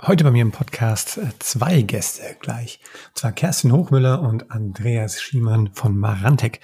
[0.00, 2.78] Heute bei mir im Podcast äh, zwei Gäste gleich.
[3.08, 6.60] Und zwar Kerstin Hochmüller und Andreas Schiemann von Marantec.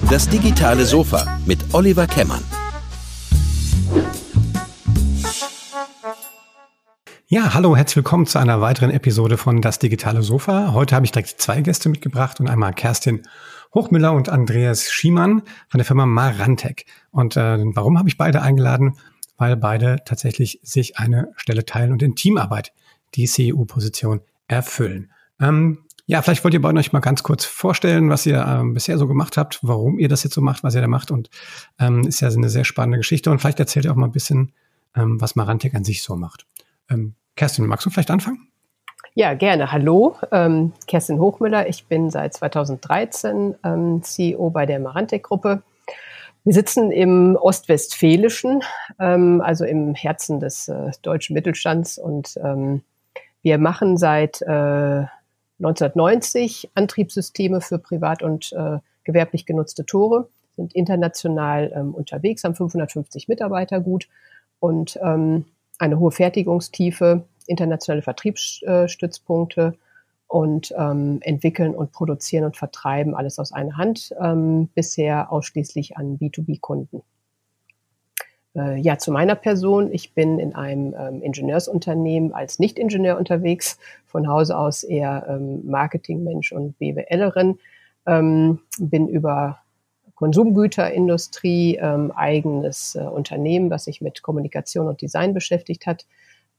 [0.09, 2.43] Das digitale Sofa mit Oliver Kemmern.
[7.33, 10.73] Ja, hallo, herzlich willkommen zu einer weiteren Episode von Das digitale Sofa.
[10.73, 13.21] Heute habe ich direkt zwei Gäste mitgebracht und einmal Kerstin
[13.73, 16.83] Hochmüller und Andreas Schiemann von der Firma Marantec.
[17.09, 18.97] Und äh, warum habe ich beide eingeladen?
[19.37, 22.73] Weil beide tatsächlich sich eine Stelle teilen und in Teamarbeit
[23.15, 25.13] die CEO-Position erfüllen.
[25.39, 28.97] Ähm, ja, vielleicht wollt ihr beide euch mal ganz kurz vorstellen, was ihr ähm, bisher
[28.97, 31.11] so gemacht habt, warum ihr das jetzt so macht, was ihr da macht.
[31.11, 31.29] Und
[31.79, 33.31] ähm, ist ja eine sehr spannende Geschichte.
[33.31, 34.51] Und vielleicht erzählt ihr auch mal ein bisschen,
[34.97, 36.45] ähm, was Marantec an sich so macht.
[36.89, 38.47] Ähm, Kerstin, magst du vielleicht anfangen?
[39.15, 39.71] Ja, gerne.
[39.71, 41.67] Hallo, ähm, Kerstin Hochmüller.
[41.67, 45.63] Ich bin seit 2013 ähm, CEO bei der Marantec-Gruppe.
[46.43, 48.61] Wir sitzen im Ostwestfälischen,
[48.99, 52.83] ähm, also im Herzen des äh, deutschen Mittelstands und ähm,
[53.41, 54.45] wir machen seit äh,
[55.57, 63.27] 1990 Antriebssysteme für privat und äh, gewerblich genutzte Tore, sind international ähm, unterwegs, haben 550
[63.27, 64.09] Mitarbeiter gut
[64.59, 65.45] und ähm,
[65.79, 69.75] eine hohe Fertigungstiefe, internationale Vertriebsstützpunkte
[70.27, 76.17] und ähm, entwickeln und produzieren und vertreiben alles aus einer Hand, ähm, bisher ausschließlich an
[76.17, 77.03] B2B-Kunden.
[78.55, 79.91] Äh, ja, zu meiner Person.
[79.91, 86.51] Ich bin in einem ähm, Ingenieursunternehmen als Nicht-Ingenieur unterwegs, von Hause aus eher ähm, Marketingmensch
[86.51, 87.59] und BWLerin.
[88.05, 89.59] Ähm, bin über
[90.15, 96.05] Konsumgüterindustrie, ähm, eigenes äh, Unternehmen, was sich mit Kommunikation und Design beschäftigt hat,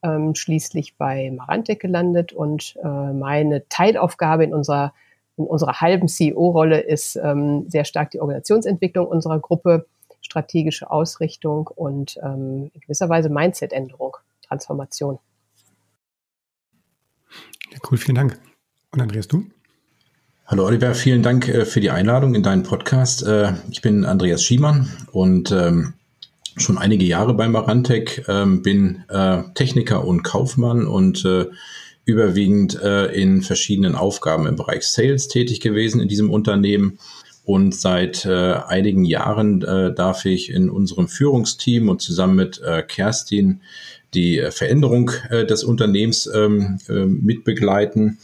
[0.02, 4.92] ähm, schließlich bei Marantec gelandet und äh, meine Teilaufgabe in unserer
[5.36, 9.86] in unserer halben CEO-Rolle ist ähm, sehr stark die Organisationsentwicklung unserer Gruppe,
[10.20, 15.18] strategische Ausrichtung und ähm, in gewisser Weise Mindset-Änderung, Transformation.
[17.70, 18.38] Ja, cool, vielen Dank.
[18.92, 19.44] Und Andreas, du?
[20.46, 23.26] Hallo Oliver, vielen Dank äh, für die Einladung in deinen Podcast.
[23.26, 25.94] Äh, ich bin Andreas Schiemann und ähm,
[26.56, 31.26] schon einige Jahre bei Marantec, ähm, bin äh, Techniker und Kaufmann und
[32.04, 36.98] überwiegend in verschiedenen Aufgaben im Bereich Sales tätig gewesen in diesem Unternehmen.
[37.44, 43.60] Und seit einigen Jahren darf ich in unserem Führungsteam und zusammen mit Kerstin
[44.14, 48.18] die Veränderung des Unternehmens ähm, mitbegleiten.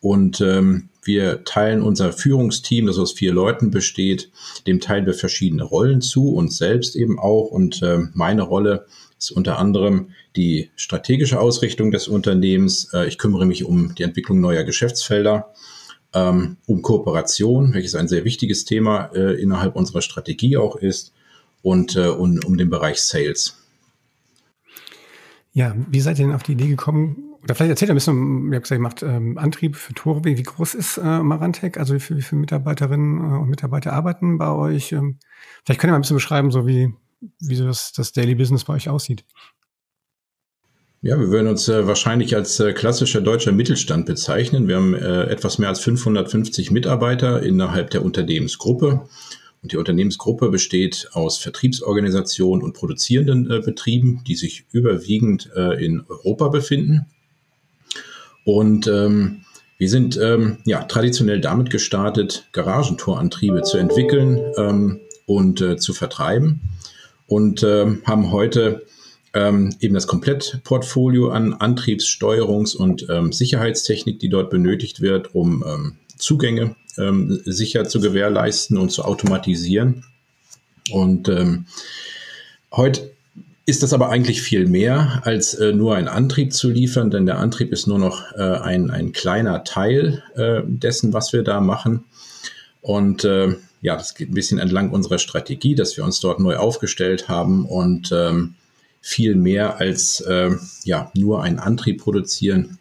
[0.00, 4.30] Und ähm, wir teilen unser Führungsteam, das aus vier Leuten besteht,
[4.66, 7.46] dem teilen wir verschiedene Rollen zu, uns selbst eben auch.
[7.46, 8.86] Und äh, meine Rolle
[9.18, 12.92] ist unter anderem die strategische Ausrichtung des Unternehmens.
[12.92, 15.52] Äh, ich kümmere mich um die Entwicklung neuer Geschäftsfelder,
[16.12, 21.12] ähm, um Kooperation, welches ein sehr wichtiges Thema äh, innerhalb unserer Strategie auch ist,
[21.62, 23.56] und äh, um, um den Bereich Sales.
[25.52, 28.56] Ja, wie seid ihr denn auf die Idee gekommen, oder vielleicht erzählt ein bisschen, ihr
[28.56, 30.24] habt gesagt, ihr macht ähm, Antrieb für Tore.
[30.24, 31.78] Wie, groß ist äh, Marantec?
[31.78, 34.92] Also wie, wie viele Mitarbeiterinnen äh, und Mitarbeiter arbeiten bei euch?
[34.92, 35.18] Ähm,
[35.64, 36.92] vielleicht könnt ihr mal ein bisschen beschreiben, so wie,
[37.40, 39.24] wie das, das Daily Business bei euch aussieht.
[41.02, 44.68] Ja, wir würden uns äh, wahrscheinlich als äh, klassischer deutscher Mittelstand bezeichnen.
[44.68, 49.08] Wir haben äh, etwas mehr als 550 Mitarbeiter innerhalb der Unternehmensgruppe.
[49.62, 56.02] Und die Unternehmensgruppe besteht aus Vertriebsorganisationen und produzierenden äh, Betrieben, die sich überwiegend äh, in
[56.06, 57.06] Europa befinden.
[58.50, 59.42] Und ähm,
[59.78, 66.60] wir sind ähm, ja, traditionell damit gestartet, Garagentorantriebe zu entwickeln ähm, und äh, zu vertreiben
[67.28, 68.84] und ähm, haben heute
[69.34, 75.96] ähm, eben das Komplettportfolio an Antriebssteuerungs- und ähm, Sicherheitstechnik, die dort benötigt wird, um ähm,
[76.16, 80.04] Zugänge ähm, sicher zu gewährleisten und zu automatisieren.
[80.90, 81.66] Und ähm,
[82.72, 83.12] heute
[83.70, 87.38] ist das aber eigentlich viel mehr, als äh, nur ein Antrieb zu liefern, denn der
[87.38, 92.04] Antrieb ist nur noch äh, ein, ein kleiner Teil äh, dessen, was wir da machen.
[92.80, 96.56] Und äh, ja, das geht ein bisschen entlang unserer Strategie, dass wir uns dort neu
[96.56, 98.56] aufgestellt haben und ähm,
[99.00, 100.50] viel mehr als äh,
[100.82, 102.78] ja, nur einen Antrieb produzieren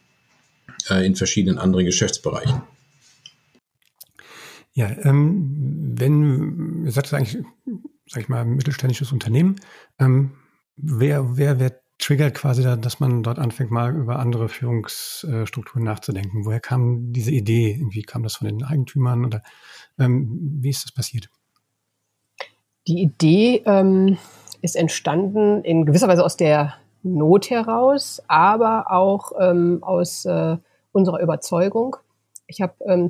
[0.89, 2.63] äh, in verschiedenen anderen Geschäftsbereichen.
[4.73, 7.43] Ja, ähm, wenn, ihr sagt eigentlich,
[8.07, 9.57] sag ich mal, mittelständisches Unternehmen,
[9.99, 10.31] ähm,
[10.81, 16.45] wer, wer, wer triggert quasi, da, dass man dort anfängt, mal über andere Führungsstrukturen nachzudenken?
[16.45, 17.71] Woher kam diese Idee?
[17.71, 19.43] Irgendwie kam das von den Eigentümern oder
[19.99, 21.29] ähm, wie ist das passiert?
[22.87, 24.17] Die Idee ähm,
[24.61, 30.57] ist entstanden in gewisser Weise aus der Not heraus, aber auch ähm, aus äh,
[30.91, 31.97] unserer Überzeugung.
[32.47, 33.09] Ich habe ähm,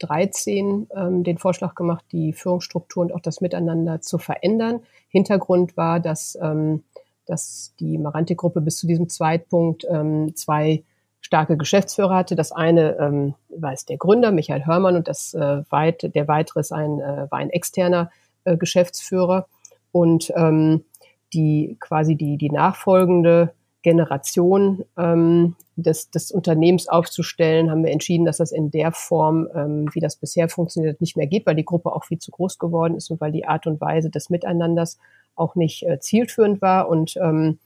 [0.00, 4.80] 2013 ähm, den Vorschlag gemacht, die Führungsstruktur und auch das Miteinander zu verändern.
[5.08, 6.84] Hintergrund war, dass, ähm,
[7.26, 10.84] dass die Marante-Gruppe bis zu diesem Zeitpunkt ähm, zwei
[11.20, 12.36] starke Geschäftsführer hatte.
[12.36, 16.60] Das eine ähm, war es der Gründer, Michael Hörmann, und das äh, weit, der weitere
[16.60, 18.10] ist ein, äh, war ein externer
[18.44, 19.46] äh, Geschäftsführer.
[19.92, 20.84] Und ähm,
[21.32, 23.54] die quasi die, die nachfolgende
[23.86, 29.88] Generation ähm, des, des Unternehmens aufzustellen, haben wir entschieden, dass das in der Form, ähm,
[29.92, 32.96] wie das bisher funktioniert, nicht mehr geht, weil die Gruppe auch viel zu groß geworden
[32.96, 34.98] ist und weil die Art und Weise des Miteinanders
[35.36, 36.88] auch nicht äh, zielführend war.
[36.88, 37.60] Und ähm,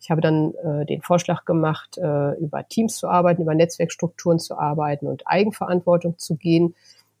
[0.00, 4.56] ich habe dann äh, den Vorschlag gemacht, äh, über Teams zu arbeiten, über Netzwerkstrukturen zu
[4.56, 6.76] arbeiten und Eigenverantwortung zu gehen.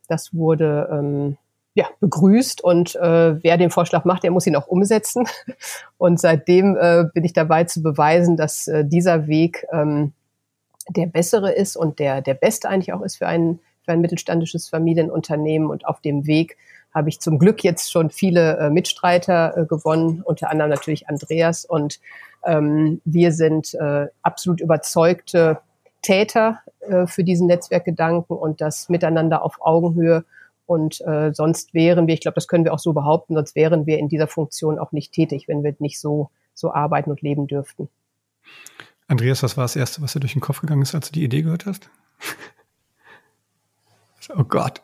[0.06, 1.36] Das wurde ähm,
[1.76, 5.28] ja, begrüßt und äh, wer den Vorschlag macht, der muss ihn auch umsetzen.
[5.98, 10.14] Und seitdem äh, bin ich dabei zu beweisen, dass äh, dieser Weg ähm,
[10.88, 14.68] der bessere ist und der, der beste eigentlich auch ist für ein, für ein mittelständisches
[14.68, 15.68] Familienunternehmen.
[15.68, 16.56] Und auf dem Weg
[16.94, 21.66] habe ich zum Glück jetzt schon viele äh, Mitstreiter äh, gewonnen, unter anderem natürlich Andreas.
[21.66, 22.00] Und
[22.46, 25.58] ähm, wir sind äh, absolut überzeugte
[26.00, 30.24] Täter äh, für diesen Netzwerkgedanken und das Miteinander auf Augenhöhe.
[30.66, 33.86] Und äh, sonst wären wir, ich glaube, das können wir auch so behaupten, sonst wären
[33.86, 37.46] wir in dieser Funktion auch nicht tätig, wenn wir nicht so, so arbeiten und leben
[37.46, 37.88] dürften.
[39.08, 41.24] Andreas, was war das Erste, was dir durch den Kopf gegangen ist, als du die
[41.24, 41.88] Idee gehört hast?
[44.36, 44.82] oh Gott.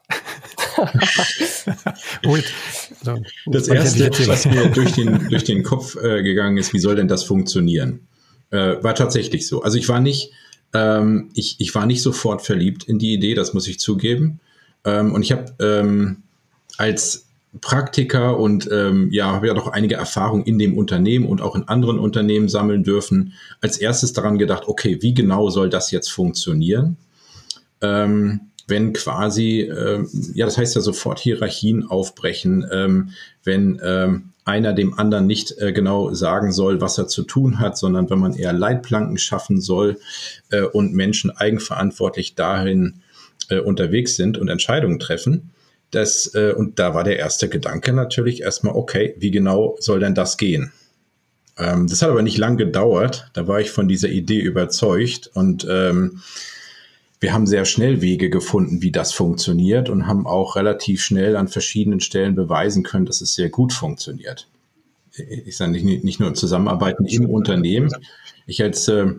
[2.27, 2.37] oh,
[3.05, 6.95] also, das Erste, was mir durch den, durch den Kopf äh, gegangen ist, wie soll
[6.95, 8.07] denn das funktionieren?
[8.51, 9.63] Äh, war tatsächlich so.
[9.63, 10.33] Also ich war nicht,
[10.73, 14.41] ähm, ich, ich war nicht sofort verliebt in die Idee, das muss ich zugeben.
[14.85, 16.23] Ähm, und ich habe ähm,
[16.79, 17.27] als
[17.61, 21.69] Praktiker und ähm, ja, habe ja doch einige Erfahrungen in dem Unternehmen und auch in
[21.69, 23.35] anderen Unternehmen sammeln dürfen.
[23.61, 26.97] Als erstes daran gedacht, okay, wie genau soll das jetzt funktionieren?
[27.83, 30.03] Ähm, wenn quasi, äh,
[30.35, 33.11] ja, das heißt ja sofort Hierarchien aufbrechen, ähm,
[33.45, 37.77] wenn ähm, einer dem anderen nicht äh, genau sagen soll, was er zu tun hat,
[37.77, 39.99] sondern wenn man eher Leitplanken schaffen soll
[40.51, 43.03] äh, und Menschen eigenverantwortlich dahin
[43.51, 45.51] äh, unterwegs sind und Entscheidungen treffen.
[45.91, 50.15] Das, äh, und da war der erste Gedanke natürlich erstmal, okay, wie genau soll denn
[50.15, 50.73] das gehen?
[51.59, 53.31] Ähm, das hat aber nicht lang gedauert.
[53.35, 56.23] Da war ich von dieser Idee überzeugt und ähm,
[57.21, 61.47] wir haben sehr schnell Wege gefunden, wie das funktioniert und haben auch relativ schnell an
[61.47, 64.49] verschiedenen Stellen beweisen können, dass es sehr gut funktioniert.
[65.45, 67.91] Ich sage nicht, nicht nur im Zusammenarbeiten im Unternehmen.
[68.47, 69.13] Ich als äh,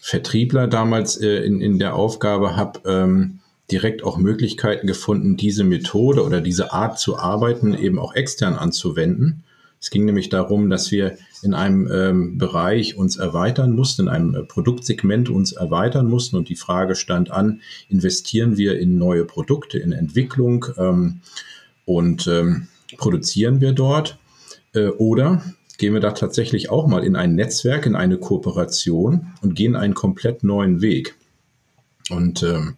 [0.00, 3.37] Vertriebler damals äh, in, in der Aufgabe habe ähm,
[3.70, 9.44] direkt auch Möglichkeiten gefunden, diese Methode oder diese Art zu arbeiten eben auch extern anzuwenden.
[9.80, 14.34] Es ging nämlich darum, dass wir in einem ähm, Bereich uns erweitern mussten, in einem
[14.34, 19.78] äh, Produktsegment uns erweitern mussten und die Frage stand an, investieren wir in neue Produkte,
[19.78, 21.20] in Entwicklung ähm,
[21.84, 24.18] und ähm, produzieren wir dort
[24.74, 25.42] äh, oder
[25.76, 29.94] gehen wir da tatsächlich auch mal in ein Netzwerk, in eine Kooperation und gehen einen
[29.94, 31.14] komplett neuen Weg.
[32.10, 32.76] Und ähm,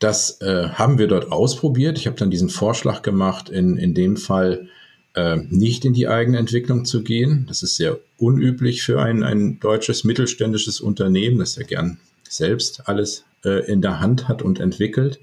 [0.00, 1.98] das äh, haben wir dort ausprobiert.
[1.98, 4.68] Ich habe dann diesen Vorschlag gemacht, in, in dem Fall
[5.14, 7.44] äh, nicht in die eigene Entwicklung zu gehen.
[7.48, 13.24] Das ist sehr unüblich für ein, ein deutsches mittelständisches Unternehmen, das ja gern selbst alles
[13.44, 15.20] äh, in der Hand hat und entwickelt.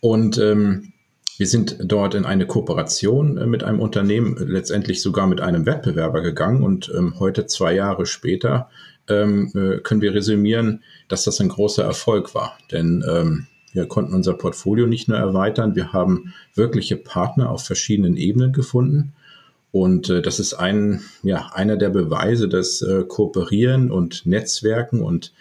[0.00, 0.92] Und ähm,
[1.36, 6.20] wir sind dort in eine Kooperation äh, mit einem Unternehmen, letztendlich sogar mit einem Wettbewerber
[6.20, 6.64] gegangen.
[6.64, 8.70] Und ähm, heute, zwei Jahre später,
[9.08, 12.58] ähm, äh, können wir resümieren, dass das ein großer Erfolg war.
[12.72, 18.16] Denn ähm, wir konnten unser Portfolio nicht nur erweitern, wir haben wirkliche Partner auf verschiedenen
[18.16, 19.12] Ebenen gefunden.
[19.72, 25.34] Und äh, das ist ein, ja, einer der Beweise, dass äh, Kooperieren und Netzwerken und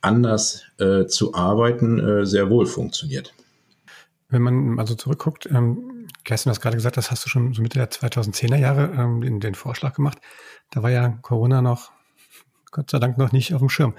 [0.00, 3.32] anders äh, zu arbeiten äh, sehr wohl funktioniert.
[4.28, 7.62] Wenn man also zurückguckt, ähm, Kerstin, du hast gerade gesagt, das hast du schon so
[7.62, 10.18] Mitte der 2010er Jahre ähm, den, den Vorschlag gemacht.
[10.70, 11.92] Da war ja Corona noch,
[12.72, 13.94] Gott sei Dank noch nicht auf dem Schirm.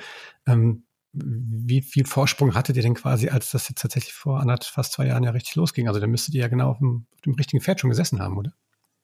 [0.45, 0.83] Ähm,
[1.13, 5.07] wie viel Vorsprung hattet ihr denn quasi, als das jetzt tatsächlich vor anderthalb, fast zwei
[5.07, 5.87] Jahren ja richtig losging?
[5.87, 8.37] Also da müsstet ihr ja genau auf dem, auf dem richtigen Pferd schon gesessen haben,
[8.37, 8.53] oder?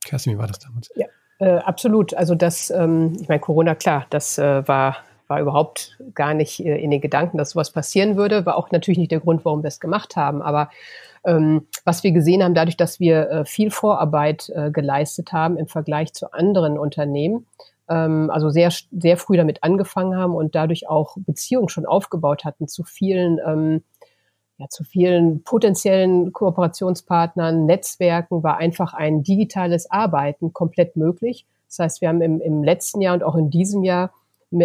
[0.05, 0.91] Kerstin, wie war das damals?
[0.95, 1.07] Ja,
[1.39, 2.13] äh, absolut.
[2.13, 6.77] Also das, ähm, ich meine, Corona, klar, das äh, war, war überhaupt gar nicht äh,
[6.77, 8.45] in den Gedanken, dass sowas passieren würde.
[8.45, 10.41] War auch natürlich nicht der Grund, warum wir es gemacht haben.
[10.41, 10.69] Aber
[11.25, 15.67] ähm, was wir gesehen haben, dadurch, dass wir äh, viel Vorarbeit äh, geleistet haben im
[15.67, 17.45] Vergleich zu anderen Unternehmen,
[17.89, 22.67] ähm, also sehr, sehr früh damit angefangen haben und dadurch auch Beziehungen schon aufgebaut hatten
[22.67, 23.83] zu vielen, ähm,
[24.57, 31.45] ja, zu vielen potenziellen Kooperationspartnern, Netzwerken, war einfach ein digitales Arbeiten komplett möglich.
[31.67, 34.11] Das heißt, wir haben im, im letzten Jahr und auch in diesem Jahr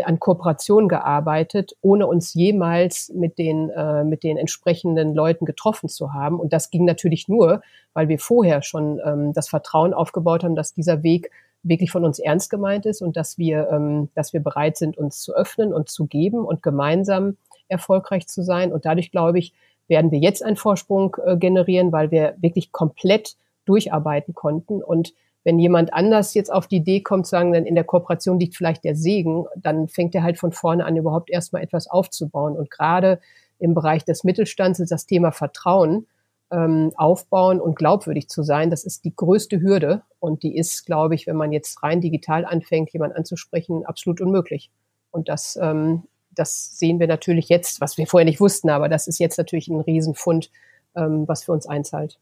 [0.04, 6.12] an Kooperation gearbeitet, ohne uns jemals mit den, äh, mit den entsprechenden Leuten getroffen zu
[6.12, 6.38] haben.
[6.38, 7.62] Und das ging natürlich nur,
[7.94, 11.30] weil wir vorher schon ähm, das Vertrauen aufgebaut haben, dass dieser Weg
[11.68, 15.20] wirklich von uns ernst gemeint ist und dass wir, ähm, dass wir bereit sind, uns
[15.20, 17.36] zu öffnen und zu geben und gemeinsam
[17.68, 18.72] erfolgreich zu sein.
[18.72, 19.52] Und dadurch, glaube ich,
[19.86, 24.82] werden wir jetzt einen Vorsprung äh, generieren, weil wir wirklich komplett durcharbeiten konnten.
[24.82, 25.12] Und
[25.44, 28.56] wenn jemand anders jetzt auf die Idee kommt, zu sagen, dann in der Kooperation liegt
[28.56, 32.56] vielleicht der Segen, dann fängt er halt von vorne an, überhaupt erstmal etwas aufzubauen.
[32.56, 33.20] Und gerade
[33.58, 36.06] im Bereich des Mittelstands ist das Thema Vertrauen
[36.50, 40.02] ähm, aufbauen und glaubwürdig zu sein, das ist die größte Hürde.
[40.18, 44.70] Und die ist, glaube ich, wenn man jetzt rein digital anfängt, jemanden anzusprechen, absolut unmöglich.
[45.10, 49.06] Und das, ähm, das sehen wir natürlich jetzt, was wir vorher nicht wussten, aber das
[49.06, 50.50] ist jetzt natürlich ein Riesenfund,
[50.96, 52.18] ähm, was für uns einzahlt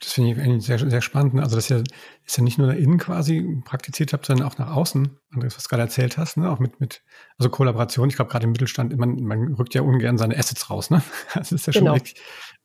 [0.00, 1.40] das finde ich eigentlich sehr, sehr spannend.
[1.40, 1.82] Also das ist ja,
[2.24, 5.18] ist ja nicht nur nach innen quasi praktiziert habt, sondern auch nach außen.
[5.32, 6.48] Andreas, was du gerade erzählt hast, ne?
[6.50, 7.02] auch mit, mit
[7.36, 8.08] also Kollaboration.
[8.08, 10.90] Ich glaube, gerade im Mittelstand, man, man rückt ja ungern seine Assets raus.
[10.90, 11.02] Ne?
[11.34, 11.94] Das ist ja schon genau.
[11.94, 12.14] wirklich,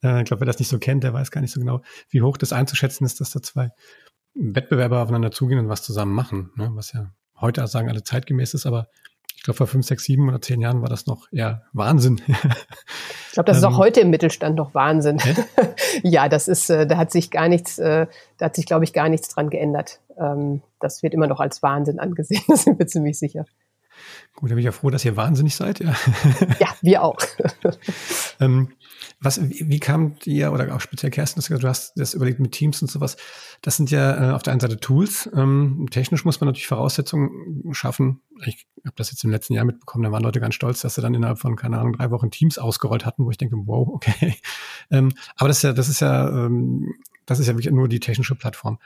[0.04, 2.22] äh, ich glaube, wer das nicht so kennt, der weiß gar nicht so genau, wie
[2.22, 3.72] hoch das einzuschätzen ist, dass da zwei
[4.36, 6.52] Wettbewerber aufeinander zugehen und was zusammen machen.
[6.56, 6.70] Ne?
[6.74, 8.88] Was ja heute sagen alle zeitgemäß ist, aber
[9.36, 12.22] ich glaube, vor fünf, sechs, sieben oder zehn Jahren war das noch eher Wahnsinn.
[12.28, 15.18] ich glaube, das ist auch ähm, heute im Mittelstand noch Wahnsinn.
[16.02, 18.08] ja, das ist, äh, da hat sich gar nichts, äh,
[18.38, 20.00] da hat sich, glaube ich, gar nichts dran geändert.
[20.18, 23.46] Ähm, das wird immer noch als Wahnsinn angesehen, da sind wir ziemlich sicher.
[24.36, 25.80] Gut, da bin ich ja froh, dass ihr wahnsinnig seid.
[25.80, 25.96] Ja,
[26.60, 27.18] ja wir auch.
[28.40, 28.70] ähm,
[29.20, 32.82] was, wie, wie kam ihr, oder auch speziell Kerstin, du hast das überlegt mit Teams
[32.82, 33.16] und sowas,
[33.62, 35.30] das sind ja äh, auf der einen Seite Tools.
[35.34, 38.22] Ähm, technisch muss man natürlich Voraussetzungen schaffen.
[38.46, 41.02] Ich habe das jetzt im letzten Jahr mitbekommen, da waren Leute ganz stolz, dass sie
[41.02, 44.36] dann innerhalb von, keine Ahnung, drei Wochen Teams ausgerollt hatten, wo ich denke, wow, okay.
[44.92, 46.94] Ähm, aber das ist ja, das ist ja, ähm,
[47.26, 48.80] das ist ja wirklich nur die technische Plattform.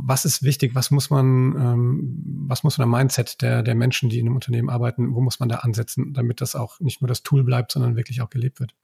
[0.00, 0.74] Was ist wichtig?
[0.74, 4.34] Was muss man, ähm, was muss man am Mindset der, der Menschen, die in einem
[4.34, 7.72] Unternehmen arbeiten, wo muss man da ansetzen, damit das auch nicht nur das Tool bleibt,
[7.72, 8.74] sondern wirklich auch gelebt wird?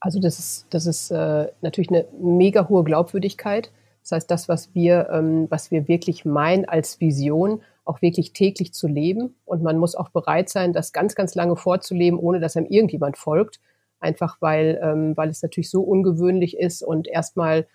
[0.00, 3.70] Also das ist, das ist äh, natürlich eine mega hohe Glaubwürdigkeit.
[4.02, 8.72] Das heißt, das, was wir, ähm, was wir wirklich meinen als Vision, auch wirklich täglich
[8.72, 9.36] zu leben.
[9.44, 13.16] Und man muss auch bereit sein, das ganz, ganz lange vorzuleben, ohne dass einem irgendjemand
[13.16, 13.60] folgt.
[14.00, 17.68] Einfach weil, ähm, weil es natürlich so ungewöhnlich ist und erstmal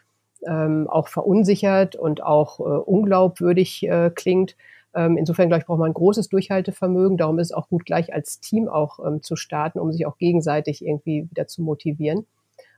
[0.48, 4.56] ähm, auch verunsichert und auch äh, unglaubwürdig äh, klingt.
[4.94, 7.18] Ähm, insofern, glaube ich, braucht man ein großes Durchhaltevermögen.
[7.18, 10.18] Darum ist es auch gut, gleich als Team auch ähm, zu starten, um sich auch
[10.18, 12.26] gegenseitig irgendwie wieder zu motivieren.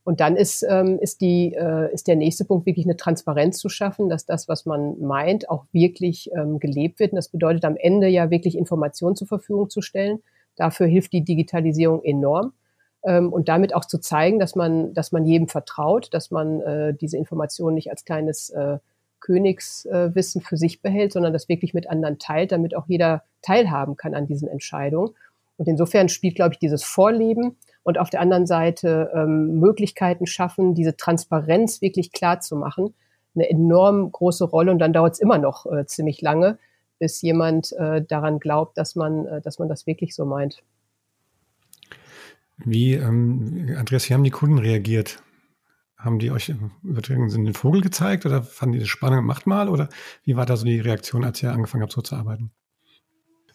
[0.03, 3.69] Und dann ist, ähm, ist, die, äh, ist der nächste Punkt wirklich eine Transparenz zu
[3.69, 7.11] schaffen, dass das, was man meint, auch wirklich ähm, gelebt wird.
[7.11, 10.19] Und das bedeutet am Ende ja wirklich Informationen zur Verfügung zu stellen.
[10.55, 12.53] Dafür hilft die Digitalisierung enorm.
[13.03, 16.93] Ähm, und damit auch zu zeigen, dass man, dass man jedem vertraut, dass man äh,
[16.93, 18.79] diese Informationen nicht als kleines äh,
[19.21, 24.15] Königswissen für sich behält, sondern das wirklich mit anderen teilt, damit auch jeder teilhaben kann
[24.15, 25.13] an diesen Entscheidungen.
[25.57, 30.73] Und insofern spielt, glaube ich, dieses Vorleben und auf der anderen Seite ähm, Möglichkeiten schaffen,
[30.73, 32.93] diese Transparenz wirklich klar zu machen,
[33.35, 34.71] eine enorm große Rolle.
[34.71, 36.57] Und dann dauert es immer noch äh, ziemlich lange,
[36.97, 40.63] bis jemand äh, daran glaubt, dass man, äh, dass man das wirklich so meint.
[42.65, 45.21] Wie, ähm, Andreas, wie haben die Kunden reagiert?
[45.97, 49.67] Haben die euch übertragen Sinn den Vogel gezeigt oder fanden die das spannend, macht mal?
[49.67, 49.89] Oder
[50.23, 52.51] wie war da so die Reaktion, als ihr angefangen habt, so zu arbeiten?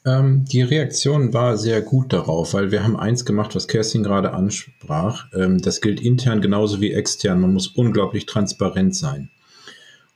[0.06, 4.34] Ähm, die Reaktion war sehr gut darauf, weil wir haben eins gemacht, was Kerstin gerade
[4.34, 5.26] ansprach.
[5.32, 7.40] Ähm, das gilt intern genauso wie extern.
[7.40, 9.30] Man muss unglaublich transparent sein.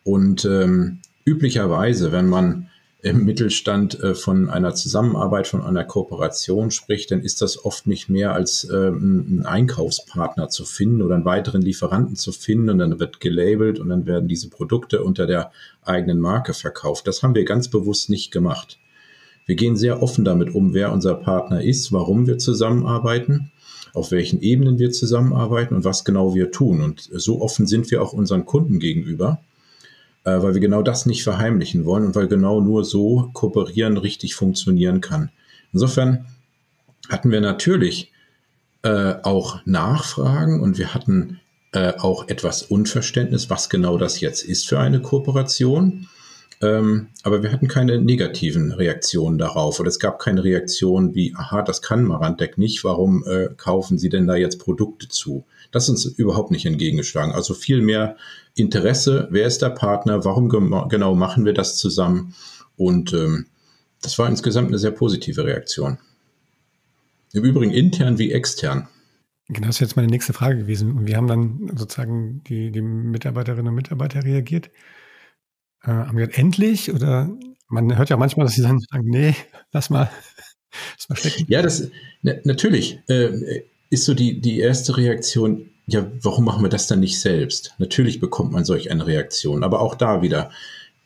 [0.05, 2.68] Und ähm, üblicherweise, wenn man
[3.01, 8.09] im Mittelstand äh, von einer Zusammenarbeit, von einer Kooperation spricht, dann ist das oft nicht
[8.09, 12.99] mehr als äh, einen Einkaufspartner zu finden oder einen weiteren Lieferanten zu finden und dann
[12.99, 15.53] wird gelabelt und dann werden diese Produkte unter der
[15.85, 17.07] eigenen Marke verkauft.
[17.07, 18.79] Das haben wir ganz bewusst nicht gemacht.
[19.47, 23.53] Wir gehen sehr offen damit um, wer unser Partner ist, warum wir zusammenarbeiten
[23.95, 26.83] auf welchen Ebenen wir zusammenarbeiten und was genau wir tun.
[26.83, 29.41] Und so offen sind wir auch unseren Kunden gegenüber,
[30.29, 34.35] äh, weil wir genau das nicht verheimlichen wollen und weil genau nur so kooperieren richtig
[34.35, 35.31] funktionieren kann.
[35.73, 36.27] Insofern
[37.09, 38.13] hatten wir natürlich
[38.83, 41.41] äh, auch Nachfragen und wir hatten
[41.73, 46.09] äh, auch etwas Unverständnis, was genau das jetzt ist für eine Kooperation.
[46.61, 51.63] Ähm, aber wir hatten keine negativen Reaktionen darauf oder es gab keine Reaktion wie, aha,
[51.63, 55.45] das kann Marantec nicht, warum äh, kaufen Sie denn da jetzt Produkte zu?
[55.71, 57.33] Das ist uns überhaupt nicht entgegengeschlagen.
[57.33, 58.17] Also viel mehr
[58.57, 60.49] Interesse, wer ist der Partner, warum
[60.89, 62.35] genau machen wir das zusammen?
[62.77, 63.47] Und ähm,
[64.03, 65.99] das war insgesamt eine sehr positive Reaktion.
[67.33, 68.89] Im Übrigen intern wie extern.
[69.49, 70.93] Genau, das ist jetzt meine nächste Frage gewesen.
[70.93, 74.71] Und wie haben dann sozusagen die, die Mitarbeiterinnen und Mitarbeiter reagiert?
[75.83, 76.93] Äh, haben wir endlich?
[76.93, 77.31] Oder
[77.69, 79.35] man hört ja manchmal, dass sie dann sagen, nee,
[79.73, 80.11] lass mal,
[80.97, 81.47] lass mal stecken.
[81.49, 81.91] Ja, das
[82.23, 87.01] na, natürlich äh, ist so die, die erste Reaktion, ja, warum machen wir das dann
[87.01, 87.75] nicht selbst?
[87.79, 90.51] Natürlich bekommt man solch eine Reaktion, aber auch da wieder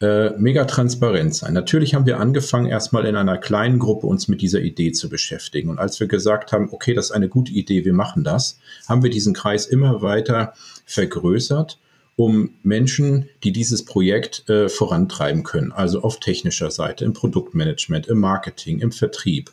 [0.00, 1.54] äh, mega transparent sein.
[1.54, 5.70] Natürlich haben wir angefangen, erstmal in einer kleinen Gruppe uns mit dieser Idee zu beschäftigen.
[5.70, 9.04] Und als wir gesagt haben, okay, das ist eine gute Idee, wir machen das, haben
[9.04, 11.78] wir diesen Kreis immer weiter vergrößert
[12.16, 18.18] um Menschen, die dieses Projekt äh, vorantreiben können, also auf technischer Seite, im Produktmanagement, im
[18.18, 19.50] Marketing, im Vertrieb,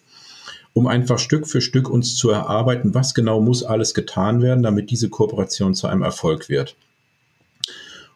[0.74, 4.92] um einfach Stück für Stück uns zu erarbeiten, was genau muss alles getan werden, damit
[4.92, 6.76] diese Kooperation zu einem Erfolg wird.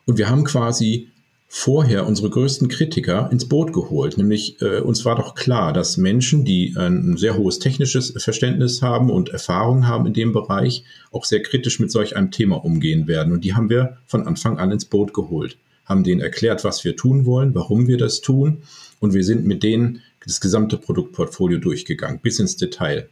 [0.05, 1.09] Und wir haben quasi
[1.55, 4.17] vorher unsere größten Kritiker ins Boot geholt.
[4.17, 9.11] Nämlich äh, uns war doch klar, dass Menschen, die ein sehr hohes technisches Verständnis haben
[9.11, 13.31] und Erfahrung haben in dem Bereich, auch sehr kritisch mit solch einem Thema umgehen werden.
[13.31, 15.55] Und die haben wir von Anfang an ins Boot geholt,
[15.85, 18.63] haben denen erklärt, was wir tun wollen, warum wir das tun.
[18.99, 23.09] Und wir sind mit denen das gesamte Produktportfolio durchgegangen, bis ins Detail.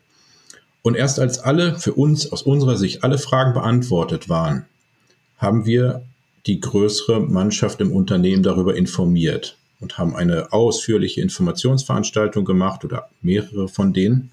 [0.81, 4.65] Und erst als alle, für uns aus unserer Sicht, alle Fragen beantwortet waren,
[5.37, 6.01] haben wir
[6.45, 13.67] die größere Mannschaft im Unternehmen darüber informiert und haben eine ausführliche Informationsveranstaltung gemacht oder mehrere
[13.67, 14.31] von denen.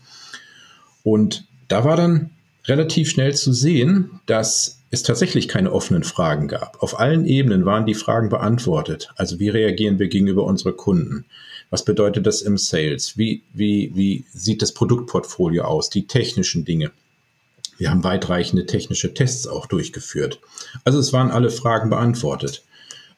[1.03, 2.31] Und da war dann
[2.67, 6.83] relativ schnell zu sehen, dass es tatsächlich keine offenen Fragen gab.
[6.83, 9.11] Auf allen Ebenen waren die Fragen beantwortet.
[9.17, 11.25] Also wie reagieren wir gegenüber unseren Kunden?
[11.71, 13.19] Was bedeutet das im Sales?
[13.19, 15.91] Wie, wie, wie sieht das Produktportfolio aus?
[15.91, 16.91] Die technischen Dinge.
[17.79, 20.41] Wir haben weitreichende technische Tests auch durchgeführt.
[20.85, 22.65] Also es waren alle Fragen beantwortet.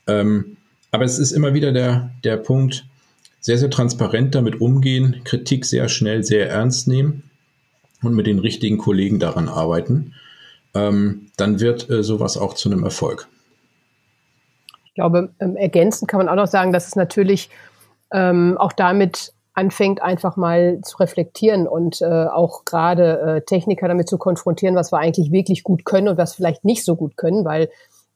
[0.07, 0.59] Ähm,
[0.92, 2.85] aber es ist immer wieder der, der Punkt,
[3.40, 7.23] sehr, sehr transparent damit umgehen, Kritik sehr schnell, sehr ernst nehmen
[8.03, 10.14] und mit den richtigen Kollegen daran arbeiten.
[10.75, 13.29] Ähm, dann wird äh, sowas auch zu einem Erfolg.
[14.85, 17.49] Ich glaube, ähm, ergänzend kann man auch noch sagen, dass es natürlich
[18.12, 24.09] ähm, auch damit anfängt, einfach mal zu reflektieren und äh, auch gerade äh, Techniker damit
[24.09, 27.45] zu konfrontieren, was wir eigentlich wirklich gut können und was vielleicht nicht so gut können,
[27.45, 27.69] weil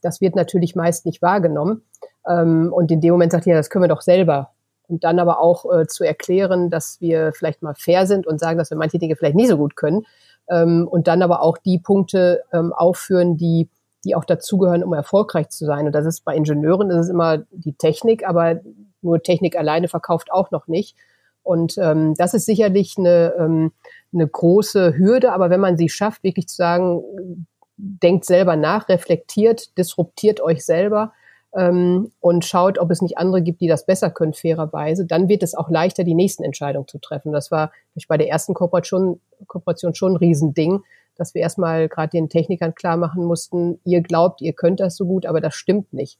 [0.03, 1.83] das wird natürlich meist nicht wahrgenommen.
[2.29, 4.51] Ähm, und in dem Moment sagt ihr, das können wir doch selber.
[4.87, 8.59] Und dann aber auch äh, zu erklären, dass wir vielleicht mal fair sind und sagen,
[8.59, 10.07] dass wir manche Dinge vielleicht nicht so gut können.
[10.49, 13.69] Ähm, und dann aber auch die Punkte ähm, aufführen, die
[14.05, 15.87] die auch dazugehören, um erfolgreich zu sein.
[15.87, 18.61] Und das ist bei Ingenieuren, das ist immer die Technik, aber
[19.03, 20.97] nur Technik alleine verkauft auch noch nicht.
[21.45, 23.73] Und ähm, das ist sicherlich eine, ähm,
[24.13, 29.77] eine große Hürde, aber wenn man sie schafft, wirklich zu sagen, denkt selber nach, reflektiert,
[29.79, 31.13] disruptiert euch selber
[31.55, 35.43] ähm, und schaut, ob es nicht andere gibt, die das besser können, fairerweise, dann wird
[35.43, 37.33] es auch leichter, die nächsten Entscheidungen zu treffen.
[37.33, 37.73] Das war
[38.09, 40.83] bei der ersten Kooperation, Kooperation schon ein Riesending,
[41.17, 45.07] dass wir erstmal gerade den Technikern klar machen mussten, ihr glaubt, ihr könnt das so
[45.07, 46.19] gut, aber das stimmt nicht.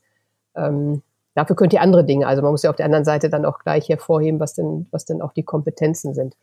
[0.55, 1.03] Ähm,
[1.35, 2.27] Dafür könnt ihr andere Dinge.
[2.27, 5.05] Also man muss ja auf der anderen Seite dann auch gleich hervorheben, was denn, was
[5.05, 6.35] denn auch die Kompetenzen sind.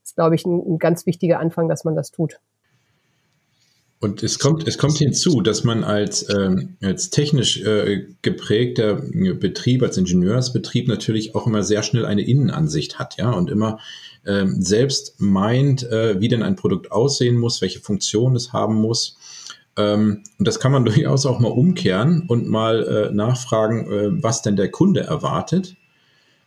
[0.00, 2.40] Das ist, glaube ich, ein, ein ganz wichtiger Anfang, dass man das tut.
[4.02, 9.82] Und es kommt, es kommt hinzu, dass man als, ähm, als technisch äh, geprägter Betrieb,
[9.82, 13.78] als Ingenieursbetrieb natürlich auch immer sehr schnell eine Innenansicht hat, ja, und immer
[14.26, 19.18] ähm, selbst meint, äh, wie denn ein Produkt aussehen muss, welche Funktion es haben muss.
[19.76, 24.42] Ähm, und das kann man durchaus auch mal umkehren und mal äh, nachfragen, äh, was
[24.42, 25.76] denn der Kunde erwartet.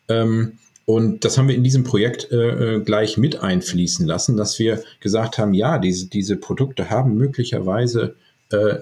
[0.08, 0.54] Ähm,
[0.86, 5.38] und das haben wir in diesem Projekt äh, gleich mit einfließen lassen, dass wir gesagt
[5.38, 8.16] haben, ja, diese, diese Produkte haben möglicherweise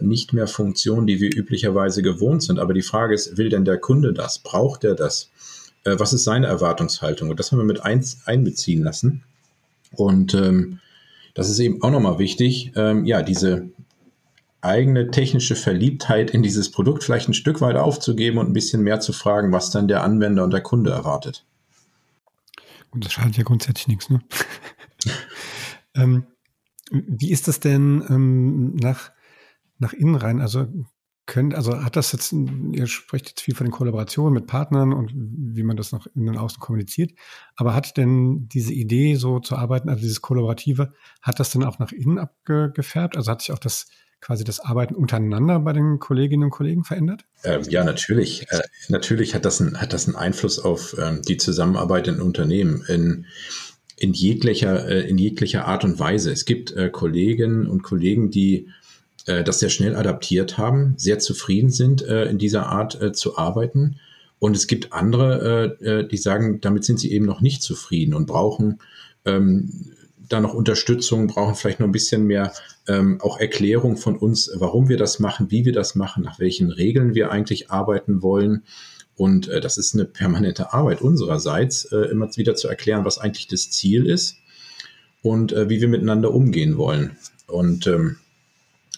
[0.01, 2.60] nicht mehr Funktionen, die wir üblicherweise gewohnt sind.
[2.60, 4.39] Aber die Frage ist, will denn der Kunde das?
[4.39, 5.30] Braucht er das?
[5.86, 7.30] Was ist seine Erwartungshaltung?
[7.30, 9.23] Und das haben wir mit ein, einbeziehen lassen.
[9.93, 10.80] Und ähm,
[11.34, 13.69] das ist eben auch nochmal wichtig, ähm, ja, diese,
[14.62, 19.00] eigene technische Verliebtheit in dieses Produkt vielleicht ein Stück weit aufzugeben und ein bisschen mehr
[19.00, 21.45] zu fragen, was dann der Anwender und der Kunde erwartet.
[22.91, 24.21] Und das schadet ja grundsätzlich nichts, ne?
[25.95, 26.26] ähm,
[26.91, 29.12] Wie ist das denn ähm, nach,
[29.80, 30.41] nach innen rein?
[30.41, 30.67] Also
[31.26, 35.12] könnt, also hat das jetzt, ihr sprecht jetzt viel von den Kollaborationen mit Partnern und
[35.15, 37.13] wie man das noch in den Außen kommuniziert,
[37.56, 41.80] aber hat denn diese Idee so zu arbeiten, also dieses Kollaborative, hat das dann auch
[41.80, 43.15] nach innen abgefärbt?
[43.15, 43.88] Also hat sich auch das
[44.21, 47.25] quasi das Arbeiten untereinander bei den Kolleginnen und Kollegen verändert?
[47.43, 48.45] Ähm, ja, natürlich.
[48.49, 52.84] Äh, natürlich hat das, ein, hat das einen Einfluss auf ähm, die Zusammenarbeit in Unternehmen
[52.88, 53.25] in,
[53.97, 56.31] in, jeglicher, äh, in jeglicher Art und Weise.
[56.31, 58.67] Es gibt äh, Kolleginnen und Kollegen, die
[59.25, 63.38] äh, das sehr schnell adaptiert haben, sehr zufrieden sind, äh, in dieser Art äh, zu
[63.38, 63.99] arbeiten.
[64.39, 68.79] Und es gibt andere, die sagen, damit sind sie eben noch nicht zufrieden und brauchen
[69.23, 69.93] ähm,
[70.32, 72.54] da noch Unterstützung, brauchen vielleicht noch ein bisschen mehr
[72.88, 76.72] ähm, auch Erklärung von uns, warum wir das machen, wie wir das machen, nach welchen
[76.72, 78.63] Regeln wir eigentlich arbeiten wollen.
[79.15, 83.48] Und äh, das ist eine permanente Arbeit unsererseits, äh, immer wieder zu erklären, was eigentlich
[83.48, 84.38] das Ziel ist
[85.22, 87.17] und äh, wie wir miteinander umgehen wollen.
[87.48, 88.17] Und ähm,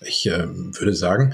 [0.06, 1.34] ich äh, würde sagen,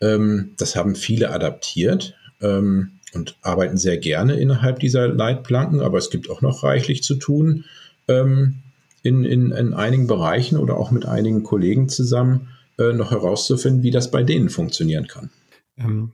[0.00, 6.10] ähm, das haben viele adaptiert ähm, und arbeiten sehr gerne innerhalb dieser Leitplanken, aber es
[6.10, 7.64] gibt auch noch reichlich zu tun
[8.08, 8.56] ähm,
[9.04, 13.90] in, in, in einigen Bereichen oder auch mit einigen Kollegen zusammen äh, noch herauszufinden, wie
[13.90, 15.30] das bei denen funktionieren kann.
[15.76, 16.12] Ähm,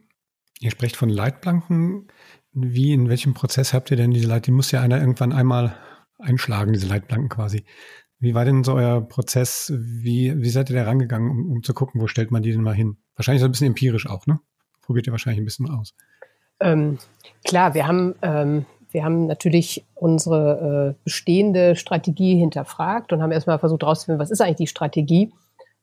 [0.58, 2.08] ihr sprecht von Leitplanken.
[2.52, 4.52] Wie, in welchem Prozess habt ihr denn diese Leitplanken?
[4.52, 5.76] Die muss ja einer irgendwann einmal
[6.18, 7.64] einschlagen, diese Leitplanken quasi.
[8.18, 9.72] Wie war denn so euer Prozess?
[9.74, 12.62] Wie, wie seid ihr da rangegangen, um, um zu gucken, wo stellt man die denn
[12.62, 12.96] mal hin?
[13.14, 14.40] Wahrscheinlich so ein bisschen empirisch auch, ne?
[14.82, 15.94] Probiert ihr wahrscheinlich ein bisschen aus.
[16.58, 16.98] Ähm,
[17.44, 23.58] klar, wir haben, ähm, wir haben natürlich unsere äh, bestehende Strategie hinterfragt und haben erstmal
[23.58, 25.32] versucht herauszufinden, was ist eigentlich die Strategie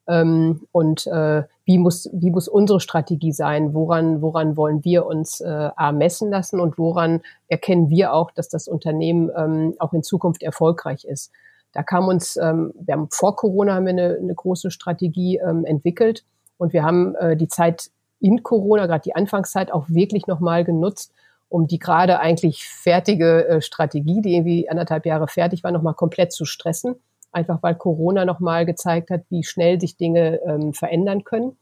[0.08, 3.74] ähm, und äh, wie, muss, wie muss unsere Strategie sein?
[3.74, 8.48] Woran, woran wollen wir uns äh, A, messen lassen und woran erkennen wir auch, dass
[8.48, 11.32] das Unternehmen ähm, auch in Zukunft erfolgreich ist?
[11.74, 15.66] Da kam uns, ähm, wir haben vor Corona haben wir eine, eine große Strategie ähm,
[15.66, 16.24] entwickelt
[16.58, 21.14] und wir haben äh, die Zeit in Corona, gerade die Anfangszeit, auch wirklich nochmal genutzt,
[21.50, 26.32] um die gerade eigentlich fertige äh, Strategie, die irgendwie anderthalb Jahre fertig war, nochmal komplett
[26.32, 26.96] zu stressen.
[27.32, 31.58] Einfach weil Corona nochmal gezeigt hat, wie schnell sich Dinge ähm, verändern können.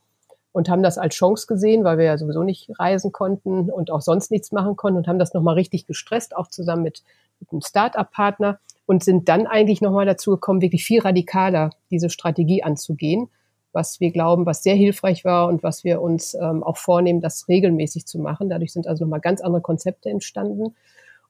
[0.51, 4.01] Und haben das als Chance gesehen, weil wir ja sowieso nicht reisen konnten und auch
[4.01, 7.03] sonst nichts machen konnten und haben das nochmal richtig gestresst, auch zusammen mit,
[7.41, 12.63] mit einem Start-up-Partner und sind dann eigentlich nochmal dazu gekommen, wirklich viel radikaler diese Strategie
[12.63, 13.29] anzugehen,
[13.75, 17.47] was wir glauben, was sehr hilfreich war und was wir uns ähm, auch vornehmen, das
[17.47, 18.49] regelmäßig zu machen.
[18.49, 20.75] Dadurch sind also nochmal ganz andere Konzepte entstanden.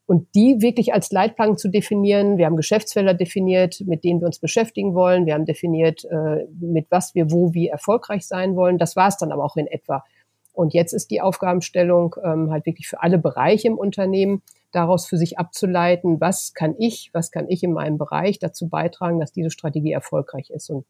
[0.07, 2.37] Und die wirklich als Leitplanken zu definieren.
[2.37, 5.25] Wir haben Geschäftsfelder definiert, mit denen wir uns beschäftigen wollen.
[5.25, 8.77] Wir haben definiert, äh, mit was wir wo wie erfolgreich sein wollen.
[8.77, 10.03] Das war es dann aber auch in etwa.
[10.53, 15.17] Und jetzt ist die Aufgabenstellung ähm, halt wirklich für alle Bereiche im Unternehmen, daraus für
[15.17, 19.49] sich abzuleiten, was kann ich, was kann ich in meinem Bereich dazu beitragen, dass diese
[19.49, 20.69] Strategie erfolgreich ist.
[20.69, 20.85] Und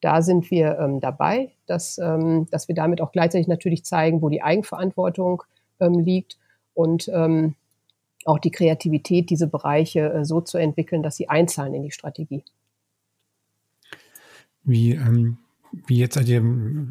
[0.00, 4.28] da sind wir ähm, dabei, dass, ähm, dass wir damit auch gleichzeitig natürlich zeigen, wo
[4.28, 5.42] die Eigenverantwortung
[5.80, 6.38] ähm, liegt
[6.74, 7.54] und ähm,
[8.24, 12.44] auch die Kreativität, diese Bereiche äh, so zu entwickeln, dass sie einzahlen in die Strategie.
[14.64, 15.38] Wie, ähm,
[15.86, 16.42] wie jetzt seid ihr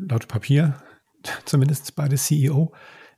[0.10, 0.82] laut Papier,
[1.46, 2.72] zumindest beide CEO,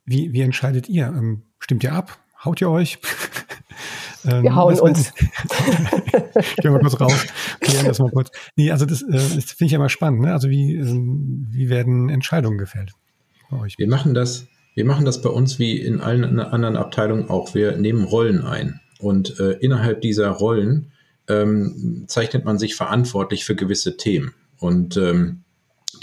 [0.05, 1.07] wie, wie entscheidet ihr?
[1.07, 2.19] Ähm, stimmt ihr ab?
[2.43, 2.99] Haut ihr euch?
[4.25, 5.13] Ähm, wir hauen uns.
[6.61, 7.25] Gehen wir kurz raus,
[7.59, 8.31] klären das mal kurz.
[8.55, 10.21] Nee, also das, äh, das finde ich ja mal spannend.
[10.21, 10.33] Ne?
[10.33, 12.91] Also wie, ähm, wie werden Entscheidungen gefällt
[13.49, 13.75] bei euch?
[13.77, 17.55] Wir machen das, wir machen das bei uns wie in allen anderen Abteilungen auch.
[17.55, 20.91] Wir nehmen Rollen ein und äh, innerhalb dieser Rollen
[21.27, 24.33] ähm, zeichnet man sich verantwortlich für gewisse Themen.
[24.57, 25.43] Und ähm,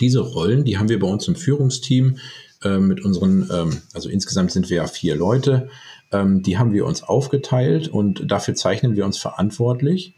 [0.00, 2.18] diese Rollen, die haben wir bei uns im Führungsteam
[2.66, 5.68] äh, mit unseren, ähm, also insgesamt sind wir ja vier Leute,
[6.12, 10.14] ähm, die haben wir uns aufgeteilt und dafür zeichnen wir uns verantwortlich.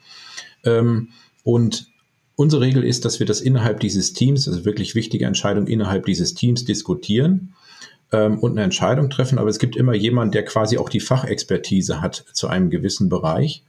[0.65, 1.09] Ähm,
[1.45, 1.89] und
[2.37, 6.35] unsere Regel ist, dass wir das innerhalb dieses Teams, also wirklich wichtige Entscheidungen innerhalb dieses
[6.35, 7.55] Teams diskutieren
[8.13, 9.39] ähm, und eine Entscheidung treffen.
[9.39, 13.63] Aber es gibt immer jemanden, der quasi auch die Fachexpertise hat zu einem gewissen Bereich.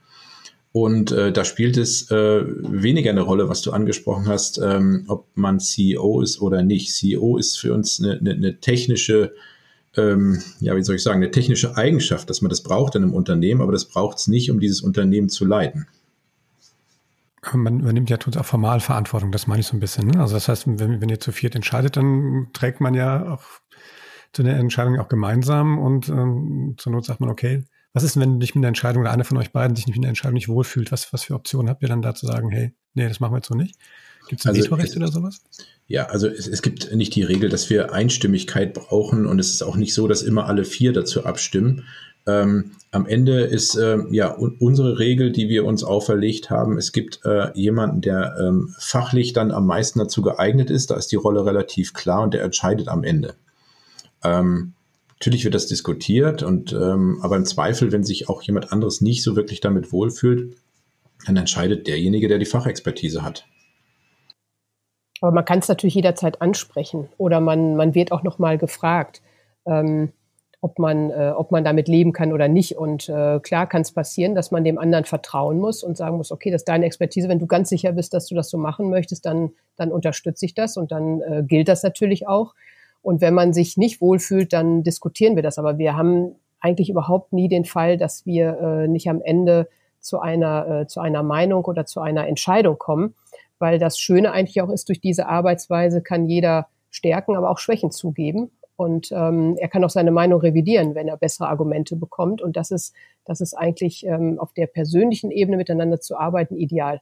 [0.72, 5.26] Und äh, da spielt es äh, weniger eine Rolle, was du angesprochen hast, ähm, ob
[5.34, 6.94] man CEO ist oder nicht.
[6.94, 9.34] CEO ist für uns eine, eine, eine technische
[9.98, 13.14] ähm, ja, wie soll ich sagen, eine technische Eigenschaft, dass man das braucht in einem
[13.14, 15.88] Unternehmen, aber das braucht es nicht, um dieses Unternehmen zu leiten.
[17.54, 20.08] Man übernimmt ja auch formal Verantwortung, das meine ich so ein bisschen.
[20.08, 20.20] Ne?
[20.20, 23.44] Also das heißt, wenn, wenn ihr zu viert entscheidet, dann trägt man ja auch
[24.34, 28.22] zu der Entscheidung auch gemeinsam und ähm, zur Not sagt man, okay, was ist denn,
[28.22, 30.36] wenn dich mit der Entscheidung oder einer von euch beiden sich nicht mit der Entscheidung
[30.36, 30.92] nicht wohlfühlt?
[30.92, 33.38] Was, was für Optionen habt ihr dann da zu sagen, hey, nee, das machen wir
[33.38, 33.76] jetzt so nicht?
[34.28, 35.42] Gibt es ein also, Vetorecht oder sowas?
[35.88, 39.64] Ja, also es, es, gibt nicht die Regel, dass wir Einstimmigkeit brauchen und es ist
[39.64, 41.86] auch nicht so, dass immer alle vier dazu abstimmen.
[42.28, 47.22] Ähm, am Ende ist äh, ja unsere Regel, die wir uns auferlegt haben, es gibt
[47.26, 51.46] äh, jemanden, der ähm, fachlich dann am meisten dazu geeignet ist, da ist die Rolle
[51.46, 53.36] relativ klar und der entscheidet am Ende.
[54.24, 54.74] Ähm,
[55.20, 59.22] natürlich wird das diskutiert und ähm, aber im Zweifel, wenn sich auch jemand anderes nicht
[59.22, 60.56] so wirklich damit wohlfühlt,
[61.26, 63.46] dann entscheidet derjenige, der die Fachexpertise hat.
[65.20, 69.22] Aber man kann es natürlich jederzeit ansprechen oder man, man wird auch nochmal gefragt.
[69.66, 70.14] Ähm,
[70.62, 72.78] ob man, äh, ob man damit leben kann oder nicht.
[72.78, 76.32] Und äh, klar kann es passieren, dass man dem anderen vertrauen muss und sagen muss,
[76.32, 77.30] okay, das ist deine Expertise.
[77.30, 80.54] Wenn du ganz sicher bist, dass du das so machen möchtest, dann, dann unterstütze ich
[80.54, 82.56] das und dann äh, gilt das natürlich auch.
[83.02, 85.58] Und wenn man sich nicht wohlfühlt, dann diskutieren wir das.
[85.58, 90.20] Aber wir haben eigentlich überhaupt nie den Fall, dass wir äh, nicht am Ende zu
[90.20, 93.16] einer, äh, zu einer Meinung oder zu einer Entscheidung kommen.
[93.58, 97.92] Weil das Schöne eigentlich auch ist, durch diese Arbeitsweise kann jeder Stärken, aber auch Schwächen
[97.92, 98.52] zugeben.
[98.76, 102.42] Und ähm, er kann auch seine Meinung revidieren, wenn er bessere Argumente bekommt.
[102.42, 102.94] Und das ist,
[103.26, 107.02] das ist eigentlich ähm, auf der persönlichen Ebene miteinander zu arbeiten ideal.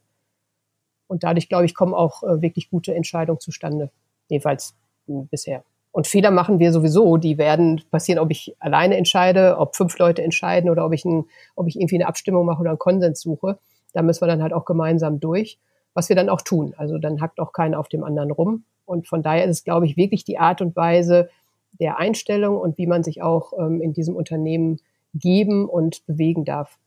[1.05, 3.91] Und dadurch, glaube ich, kommen auch äh, wirklich gute Entscheidungen zustande.
[4.27, 4.75] Jedenfalls
[5.07, 5.63] äh, bisher.
[5.97, 7.17] Und Fehler machen wir sowieso.
[7.17, 11.25] Die werden passieren, ob ich alleine entscheide, ob fünf Leute entscheiden oder ob ich, ein,
[11.55, 13.57] ob ich irgendwie eine Abstimmung mache oder einen Konsens suche.
[13.93, 15.57] Da müssen wir dann halt auch gemeinsam durch,
[15.95, 16.75] was wir dann auch tun.
[16.77, 18.63] Also dann hackt auch keiner auf dem anderen rum.
[18.85, 21.31] Und von daher ist es, glaube ich, wirklich die Art und Weise,
[21.79, 24.79] der Einstellung und wie man sich auch ähm, in diesem Unternehmen
[25.15, 26.77] geben und bewegen darf.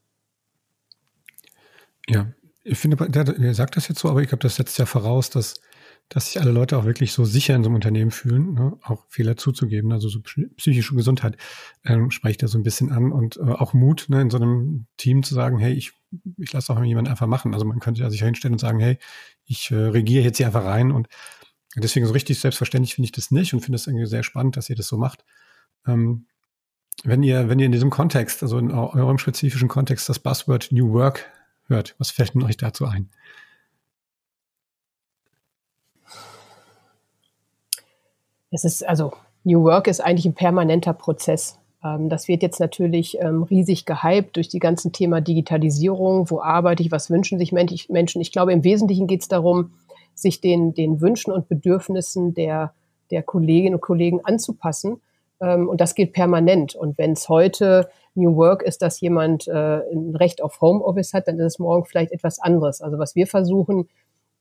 [2.08, 2.28] Ja,
[2.62, 2.96] ich finde,
[3.42, 5.54] er sagt das jetzt so, aber ich glaube, das setzt ja voraus, dass,
[6.10, 8.76] dass sich alle Leute auch wirklich so sicher in so einem Unternehmen fühlen, ne?
[8.82, 11.38] auch Fehler zuzugeben, also so psychische Gesundheit
[11.84, 14.86] ähm, spricht er so ein bisschen an und äh, auch Mut, ne, in so einem
[14.98, 15.92] Team zu sagen, hey, ich,
[16.36, 17.54] ich lasse auch jemanden einfach machen.
[17.54, 18.98] Also man könnte ja sich hinstellen und sagen, hey,
[19.46, 21.08] ich äh, regiere jetzt hier einfach rein und
[21.76, 24.68] Deswegen so richtig selbstverständlich finde ich das nicht und finde es irgendwie sehr spannend, dass
[24.68, 25.24] ihr das so macht.
[25.86, 26.26] Ähm,
[27.04, 30.92] wenn ihr, wenn ihr in diesem Kontext, also in eurem spezifischen Kontext, das Buzzword New
[30.92, 31.30] Work
[31.66, 33.10] hört, was fällt denn euch dazu ein?
[38.50, 39.12] Es ist, also
[39.44, 41.58] New Work ist eigentlich ein permanenter Prozess.
[41.84, 46.30] Ähm, das wird jetzt natürlich ähm, riesig gehypt durch die ganzen Thema Digitalisierung.
[46.30, 46.90] Wo arbeite ich?
[46.90, 48.20] Was wünschen sich Menschen?
[48.20, 49.72] Ich glaube, im Wesentlichen geht es darum,
[50.14, 52.74] sich den, den Wünschen und Bedürfnissen der,
[53.10, 55.00] der Kolleginnen und Kollegen anzupassen.
[55.40, 56.74] Ähm, und das gilt permanent.
[56.74, 59.52] Und wenn es heute New Work ist, dass jemand äh,
[59.92, 62.82] ein Recht auf Homeoffice hat, dann ist es morgen vielleicht etwas anderes.
[62.82, 63.88] Also was wir versuchen,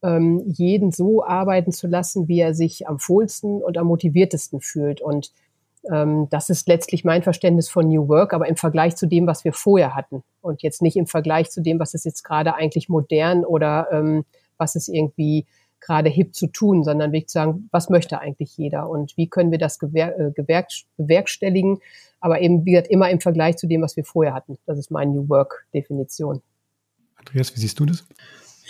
[0.03, 5.01] ähm, jeden so arbeiten zu lassen, wie er sich am wohlsten und am motiviertesten fühlt.
[5.01, 5.31] Und
[5.91, 9.43] ähm, das ist letztlich mein Verständnis von New Work, aber im Vergleich zu dem, was
[9.43, 12.89] wir vorher hatten und jetzt nicht im Vergleich zu dem, was ist jetzt gerade eigentlich
[12.89, 14.25] modern oder ähm,
[14.57, 15.45] was ist irgendwie
[15.79, 19.51] gerade hip zu tun, sondern wirklich zu sagen, was möchte eigentlich jeder und wie können
[19.51, 20.31] wir das gewer äh,
[20.97, 21.79] bewerkstelligen,
[22.19, 24.57] aber eben wie gesagt, immer im Vergleich zu dem, was wir vorher hatten.
[24.65, 26.41] Das ist meine New Work-Definition.
[27.15, 28.05] Andreas, wie siehst du das?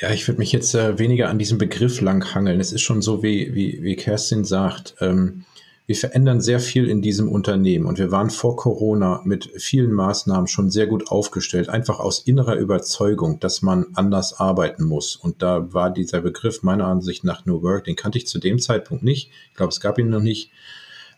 [0.01, 2.61] Ja, ich würde mich jetzt äh, weniger an diesem Begriff langhangeln.
[2.61, 4.95] Es ist schon so, wie, wie, wie Kerstin sagt.
[5.01, 5.43] Ähm,
[5.87, 10.47] wir verändern sehr viel in diesem Unternehmen und wir waren vor Corona mit vielen Maßnahmen
[10.47, 15.15] schon sehr gut aufgestellt, einfach aus innerer Überzeugung, dass man anders arbeiten muss.
[15.15, 18.59] Und da war dieser Begriff meiner Ansicht nach New Work, den kannte ich zu dem
[18.59, 19.31] Zeitpunkt nicht.
[19.49, 20.51] Ich glaube, es gab ihn noch nicht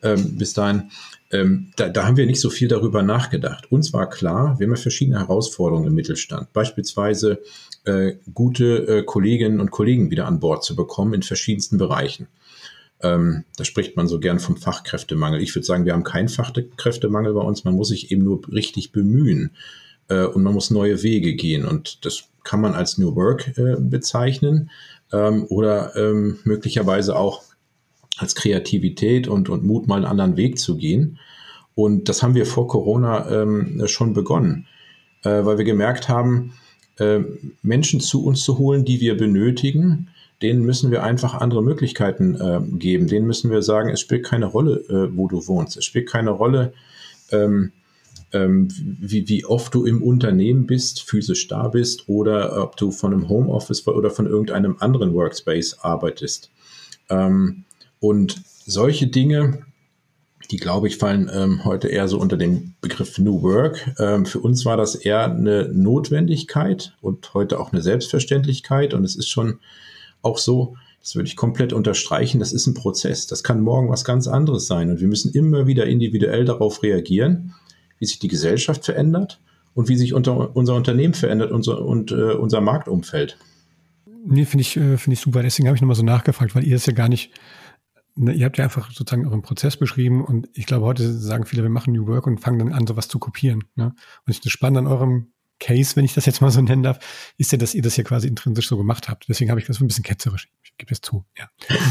[0.03, 0.91] ähm, bis dahin.
[1.31, 3.71] Ähm, da, da haben wir nicht so viel darüber nachgedacht.
[3.71, 7.41] Uns war klar, wir haben ja verschiedene Herausforderungen im Mittelstand, beispielsweise
[7.85, 12.27] äh, gute äh, Kolleginnen und Kollegen wieder an Bord zu bekommen in verschiedensten Bereichen.
[13.01, 15.41] Ähm, da spricht man so gern vom Fachkräftemangel.
[15.41, 17.63] Ich würde sagen, wir haben keinen Fachkräftemangel bei uns.
[17.63, 19.51] Man muss sich eben nur richtig bemühen
[20.07, 21.65] äh, und man muss neue Wege gehen.
[21.65, 24.69] Und das kann man als New Work äh, bezeichnen
[25.11, 27.43] ähm, oder ähm, möglicherweise auch
[28.21, 31.19] als Kreativität und, und Mut, mal einen anderen Weg zu gehen.
[31.75, 34.67] Und das haben wir vor Corona ähm, schon begonnen,
[35.23, 36.53] äh, weil wir gemerkt haben,
[36.97, 37.19] äh,
[37.63, 40.09] Menschen zu uns zu holen, die wir benötigen,
[40.41, 43.07] denen müssen wir einfach andere Möglichkeiten äh, geben.
[43.07, 45.77] Denen müssen wir sagen, es spielt keine Rolle, äh, wo du wohnst.
[45.77, 46.73] Es spielt keine Rolle,
[47.31, 47.71] ähm,
[48.33, 48.67] ähm,
[48.99, 53.29] wie, wie oft du im Unternehmen bist, physisch da bist oder ob du von einem
[53.29, 56.49] Homeoffice oder von irgendeinem anderen Workspace arbeitest.
[57.09, 57.65] Ähm,
[58.01, 59.59] und solche Dinge,
[60.49, 63.93] die glaube ich fallen ähm, heute eher so unter dem Begriff New Work.
[63.99, 68.95] Ähm, für uns war das eher eine Notwendigkeit und heute auch eine Selbstverständlichkeit.
[68.95, 69.59] Und es ist schon
[70.23, 73.27] auch so, das würde ich komplett unterstreichen, das ist ein Prozess.
[73.27, 74.89] Das kann morgen was ganz anderes sein.
[74.89, 77.53] Und wir müssen immer wieder individuell darauf reagieren,
[77.99, 79.39] wie sich die Gesellschaft verändert
[79.75, 83.37] und wie sich unter, unser Unternehmen verändert unser, und äh, unser Marktumfeld.
[84.25, 85.43] Nee, finde ich, äh, finde ich super.
[85.43, 87.31] Deswegen habe ich nochmal so nachgefragt, weil ihr es ja gar nicht
[88.15, 91.69] ihr habt ja einfach sozusagen euren Prozess beschrieben und ich glaube, heute sagen viele, wir
[91.69, 93.63] machen New Work und fangen dann an, sowas zu kopieren.
[93.75, 93.93] Ne?
[94.25, 96.99] Und das Spannende an eurem Case, wenn ich das jetzt mal so nennen darf,
[97.37, 99.29] ist ja, dass ihr das ja quasi intrinsisch so gemacht habt.
[99.29, 100.49] Deswegen habe ich das ein bisschen ketzerisch.
[100.63, 101.25] Ich gebe es zu.
[101.37, 101.49] Ja.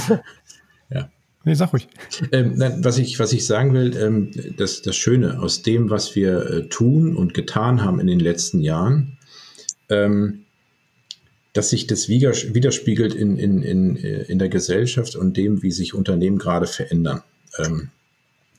[0.90, 1.10] ja.
[1.44, 1.88] Nee, sag ruhig.
[2.32, 6.14] Ähm, nein, was, ich, was ich sagen will, ähm, das, das Schöne aus dem, was
[6.14, 9.16] wir äh, tun und getan haben in den letzten Jahren,
[9.88, 10.44] ähm,
[11.52, 15.94] dass sich das widerspiegelt in, in, in, äh, in der Gesellschaft und dem, wie sich
[15.94, 17.22] Unternehmen gerade verändern.
[17.58, 17.90] Ähm,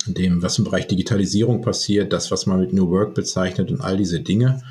[0.06, 3.98] dem, was im Bereich Digitalisierung passiert, das, was man mit New Work bezeichnet und all
[3.98, 4.62] diese Dinge.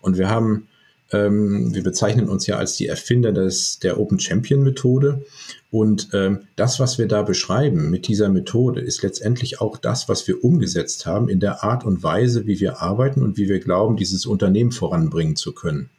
[0.00, 0.66] Und wir haben,
[1.12, 5.24] ähm, wir bezeichnen uns ja als die Erfinder des, der Open Champion Methode.
[5.70, 10.26] Und ähm, das, was wir da beschreiben mit dieser Methode, ist letztendlich auch das, was
[10.26, 13.96] wir umgesetzt haben in der Art und Weise, wie wir arbeiten und wie wir glauben,
[13.96, 15.90] dieses Unternehmen voranbringen zu können.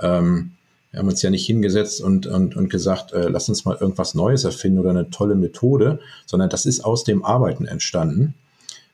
[0.00, 0.52] Ähm,
[0.94, 4.14] wir haben uns ja nicht hingesetzt und, und, und gesagt, äh, lass uns mal irgendwas
[4.14, 8.34] Neues erfinden oder eine tolle Methode, sondern das ist aus dem Arbeiten entstanden.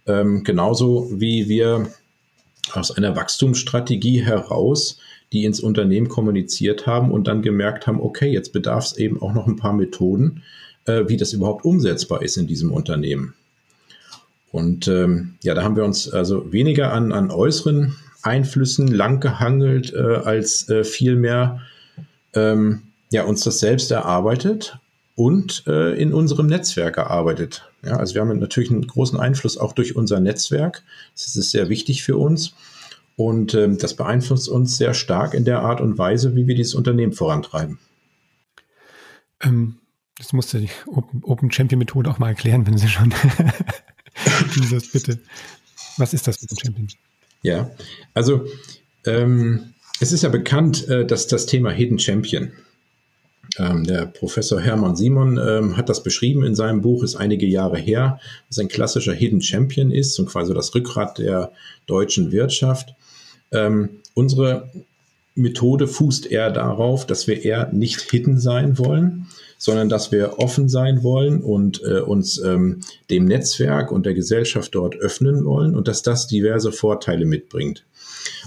[0.07, 1.89] Ähm, genauso wie wir
[2.73, 4.99] aus einer Wachstumsstrategie heraus
[5.33, 9.35] die ins Unternehmen kommuniziert haben und dann gemerkt haben, okay, jetzt bedarf es eben auch
[9.35, 10.43] noch ein paar Methoden,
[10.87, 13.35] äh, wie das überhaupt umsetzbar ist in diesem Unternehmen.
[14.53, 19.99] Und ähm, ja, da haben wir uns also weniger an, an äußeren Einflüssen langgehangelt, äh,
[19.99, 21.61] als äh, vielmehr
[22.35, 24.79] ähm, ja, uns das selbst erarbeitet
[25.15, 27.69] und äh, in unserem Netzwerk erarbeitet.
[27.85, 30.83] Ja, also wir haben natürlich einen großen Einfluss auch durch unser Netzwerk.
[31.15, 32.55] Das ist sehr wichtig für uns.
[33.17, 36.75] Und ähm, das beeinflusst uns sehr stark in der Art und Weise, wie wir dieses
[36.75, 37.79] Unternehmen vorantreiben.
[39.43, 39.77] Ähm,
[40.17, 43.13] das musste die Open, Open Champion Methode auch mal erklären, wenn Sie schon
[44.55, 45.19] dieses bitte.
[45.97, 46.89] Was ist das Open Champion?
[47.43, 47.71] Ja,
[48.15, 48.47] also
[49.07, 52.53] ähm, es ist ja bekannt, äh, dass das Thema Hidden Champion,
[53.59, 57.79] ähm, der Professor Hermann Simon ähm, hat das beschrieben in seinem Buch, ist einige Jahre
[57.79, 61.53] her, dass ein klassischer Hidden Champion ist und quasi das Rückgrat der
[61.87, 62.95] deutschen Wirtschaft.
[63.53, 64.71] Ähm, unsere
[65.35, 69.27] Methode fußt eher darauf, dass wir eher nicht hidden sein wollen,
[69.59, 74.75] sondern dass wir offen sein wollen und äh, uns ähm, dem Netzwerk und der Gesellschaft
[74.75, 77.85] dort öffnen wollen und dass das diverse Vorteile mitbringt.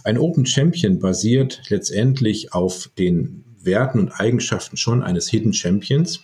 [0.03, 6.21] Ein Open Champion basiert letztendlich auf den Werten und Eigenschaften schon eines Hidden Champions.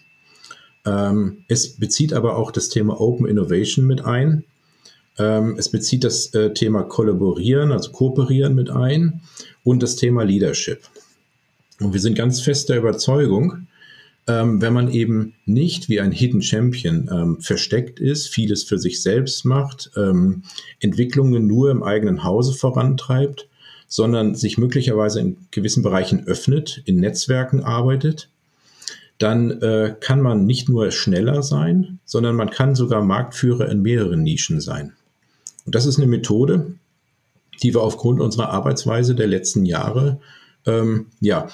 [0.86, 4.44] Ähm, es bezieht aber auch das Thema Open Innovation mit ein.
[5.18, 9.22] Ähm, es bezieht das äh, Thema Kollaborieren, also Kooperieren mit ein
[9.64, 10.82] und das Thema Leadership.
[11.80, 13.68] Und wir sind ganz fest der Überzeugung,
[14.30, 19.02] ähm, wenn man eben nicht wie ein Hidden Champion ähm, versteckt ist, vieles für sich
[19.02, 20.44] selbst macht, ähm,
[20.80, 23.50] Entwicklungen nur im eigenen Hause vorantreibt,
[23.88, 28.30] sondern sich möglicherweise in gewissen Bereichen öffnet, in Netzwerken arbeitet,
[29.18, 34.22] dann äh, kann man nicht nur schneller sein, sondern man kann sogar Marktführer in mehreren
[34.22, 34.94] Nischen sein.
[35.66, 36.76] Und das ist eine Methode,
[37.64, 40.20] die wir aufgrund unserer Arbeitsweise der letzten Jahre
[40.68, 41.50] ähm, ja,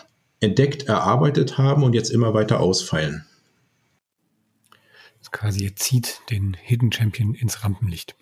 [0.45, 3.25] entdeckt, erarbeitet haben und jetzt immer weiter ausfeilen.
[5.19, 8.15] Das quasi zieht den Hidden Champion ins Rampenlicht.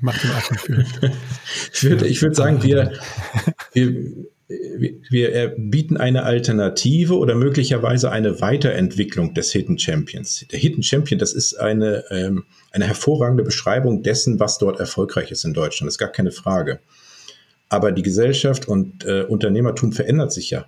[0.00, 0.84] Macht ihn offen für.
[1.72, 2.92] ich würde ich würd sagen, wir,
[3.72, 4.26] wir,
[5.10, 10.46] wir bieten eine Alternative oder möglicherweise eine Weiterentwicklung des Hidden Champions.
[10.50, 15.44] Der Hidden Champion, das ist eine, ähm, eine hervorragende Beschreibung dessen, was dort erfolgreich ist
[15.44, 15.88] in Deutschland.
[15.88, 16.80] Das ist gar keine Frage.
[17.68, 20.66] Aber die Gesellschaft und äh, Unternehmertum verändert sich ja.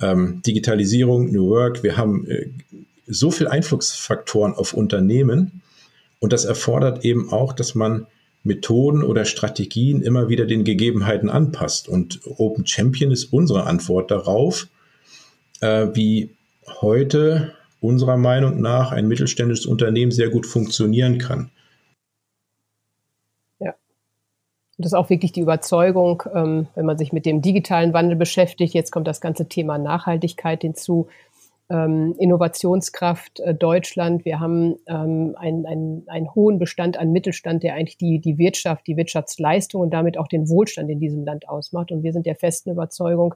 [0.00, 2.48] Ähm, Digitalisierung, New Work, wir haben äh,
[3.06, 5.62] so viele Einflussfaktoren auf Unternehmen
[6.20, 8.06] und das erfordert eben auch, dass man
[8.46, 11.88] Methoden oder Strategien immer wieder den Gegebenheiten anpasst.
[11.88, 14.68] Und Open Champion ist unsere Antwort darauf,
[15.60, 16.30] äh, wie
[16.80, 21.50] heute unserer Meinung nach ein mittelständisches Unternehmen sehr gut funktionieren kann.
[23.58, 23.74] Ja.
[24.78, 28.74] Das ist auch wirklich die Überzeugung, ähm, wenn man sich mit dem digitalen Wandel beschäftigt.
[28.74, 31.08] Jetzt kommt das ganze Thema Nachhaltigkeit hinzu
[31.68, 34.24] ähm, Innovationskraft äh, Deutschland.
[34.24, 38.86] Wir haben ähm, einen, einen, einen hohen Bestand an Mittelstand, der eigentlich die, die Wirtschaft,
[38.86, 41.90] die Wirtschaftsleistung und damit auch den Wohlstand in diesem Land ausmacht.
[41.90, 43.34] Und wir sind der festen Überzeugung,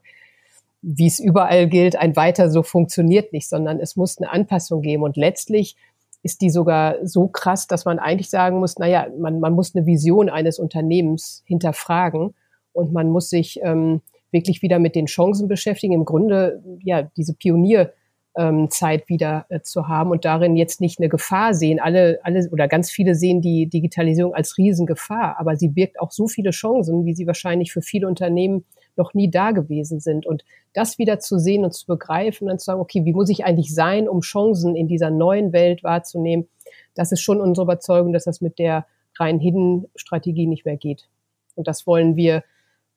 [0.83, 5.02] wie es überall gilt, ein weiter so funktioniert nicht, sondern es muss eine Anpassung geben.
[5.02, 5.77] Und letztlich
[6.23, 9.87] ist die sogar so krass, dass man eigentlich sagen muss, naja, man, man muss eine
[9.87, 12.35] Vision eines Unternehmens hinterfragen
[12.73, 15.94] und man muss sich ähm, wirklich wieder mit den Chancen beschäftigen.
[15.94, 17.92] Im Grunde, ja, diese Pionier-
[18.37, 21.81] ähm, Zeit wieder äh, zu haben und darin jetzt nicht eine Gefahr sehen.
[21.81, 26.29] Alle, alle oder ganz viele sehen die Digitalisierung als Riesengefahr, aber sie birgt auch so
[26.29, 28.64] viele Chancen, wie sie wahrscheinlich für viele Unternehmen
[28.96, 30.26] noch nie da gewesen sind.
[30.26, 33.44] Und das wieder zu sehen und zu begreifen und zu sagen, okay, wie muss ich
[33.44, 36.48] eigentlich sein, um Chancen in dieser neuen Welt wahrzunehmen,
[36.94, 38.86] das ist schon unsere Überzeugung, dass das mit der
[39.18, 41.08] rein Hidden-Strategie nicht mehr geht.
[41.54, 42.44] Und das wollen wir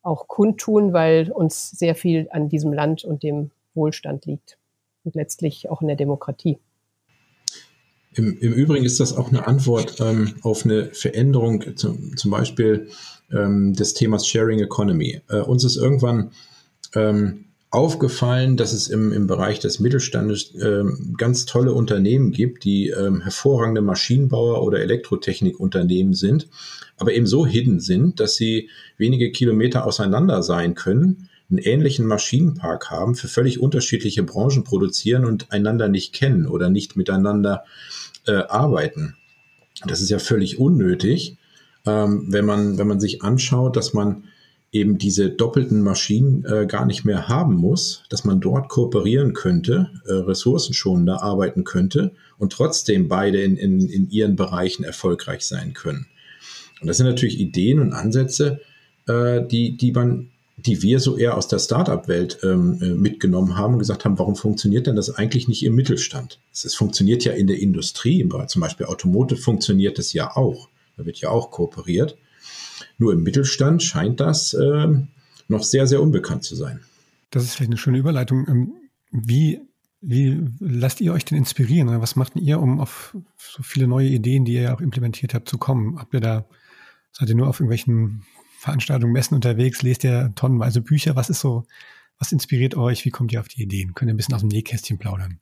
[0.02, 4.58] auch kundtun, weil uns sehr viel an diesem Land und dem Wohlstand liegt
[5.04, 6.60] und letztlich auch in der Demokratie.
[8.16, 12.88] Im, im Übrigen ist das auch eine Antwort ähm, auf eine Veränderung, zum, zum Beispiel
[13.32, 15.22] ähm, des Themas Sharing Economy.
[15.30, 16.32] Äh, uns ist irgendwann
[16.96, 22.90] ähm, aufgefallen, dass es im, im Bereich des Mittelstandes ähm, ganz tolle Unternehmen gibt, die
[22.90, 26.50] ähm, hervorragende Maschinenbauer oder Elektrotechnikunternehmen sind,
[26.98, 32.90] aber eben so hidden sind, dass sie wenige Kilometer auseinander sein können, einen ähnlichen Maschinenpark
[32.90, 37.64] haben, für völlig unterschiedliche Branchen produzieren und einander nicht kennen oder nicht miteinander
[38.26, 39.16] äh, arbeiten.
[39.86, 41.38] Das ist ja völlig unnötig,
[41.86, 44.24] ähm, wenn, man, wenn man sich anschaut, dass man
[44.72, 49.92] eben diese doppelten Maschinen äh, gar nicht mehr haben muss, dass man dort kooperieren könnte,
[50.08, 56.08] äh, ressourcenschonender arbeiten könnte und trotzdem beide in, in, in ihren Bereichen erfolgreich sein können.
[56.82, 58.62] Und das sind natürlich Ideen und Ansätze,
[59.08, 63.74] äh, die, die man die wir so eher aus der Startup-Welt ähm, äh, mitgenommen haben
[63.74, 66.40] und gesagt haben, warum funktioniert denn das eigentlich nicht im Mittelstand?
[66.52, 70.70] Es funktioniert ja in der Industrie, zum Beispiel Automotive funktioniert es ja auch.
[70.96, 72.18] Da wird ja auch kooperiert.
[72.98, 74.88] Nur im Mittelstand scheint das äh,
[75.48, 76.82] noch sehr, sehr unbekannt zu sein.
[77.32, 78.46] Das ist vielleicht eine schöne Überleitung.
[78.48, 78.74] Ähm,
[79.12, 79.62] wie,
[80.02, 81.90] wie lasst ihr euch denn inspirieren?
[82.00, 85.50] Was macht ihr, um auf so viele neue Ideen, die ihr ja auch implementiert habt,
[85.50, 86.00] zu kommen?
[86.00, 86.46] Habt ihr da,
[87.12, 88.24] seid ihr nur auf irgendwelchen
[88.64, 89.82] Veranstaltungen, Messen unterwegs?
[89.82, 91.16] Lest ihr tonnenweise Bücher?
[91.16, 91.64] Was ist so,
[92.18, 93.06] was inspiriert euch?
[93.06, 93.94] Wie kommt ihr auf die Ideen?
[93.94, 95.40] Könnt ihr ein bisschen aus dem Nähkästchen plaudern?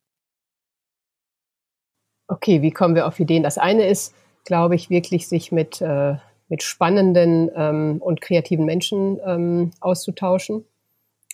[2.28, 3.43] Okay, wie kommen wir auf Ideen?
[3.43, 4.13] Das eine ist,
[4.45, 6.15] glaube ich, wirklich sich mit äh,
[6.51, 10.65] mit spannenden ähm, und kreativen Menschen ähm, auszutauschen,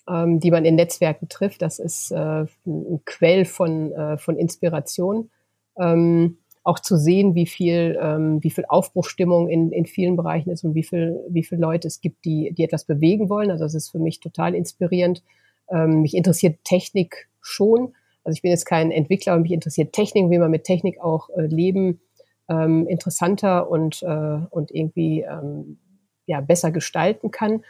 [0.07, 1.63] ähm, die man in Netzwerken trifft.
[1.63, 5.31] Das ist äh, ein Quell von, äh, von Inspiration.
[5.79, 10.63] Ähm, auch zu sehen, wie viel, ähm, wie viel Aufbruchstimmung in, in vielen Bereichen ist
[10.63, 13.51] und wie viel, wie viele Leute es gibt, die, die etwas bewegen wollen.
[13.51, 15.23] Also das ist für mich total inspirierend.
[15.71, 17.93] Ähm, mich interessiert Technik schon.
[18.23, 21.29] Also ich bin jetzt kein Entwickler, aber mich interessiert Technik, wie man mit Technik auch
[21.29, 22.01] äh, leben
[22.49, 25.79] ähm, interessanter und, äh, und irgendwie ähm,
[26.25, 27.63] ja, besser gestalten kann.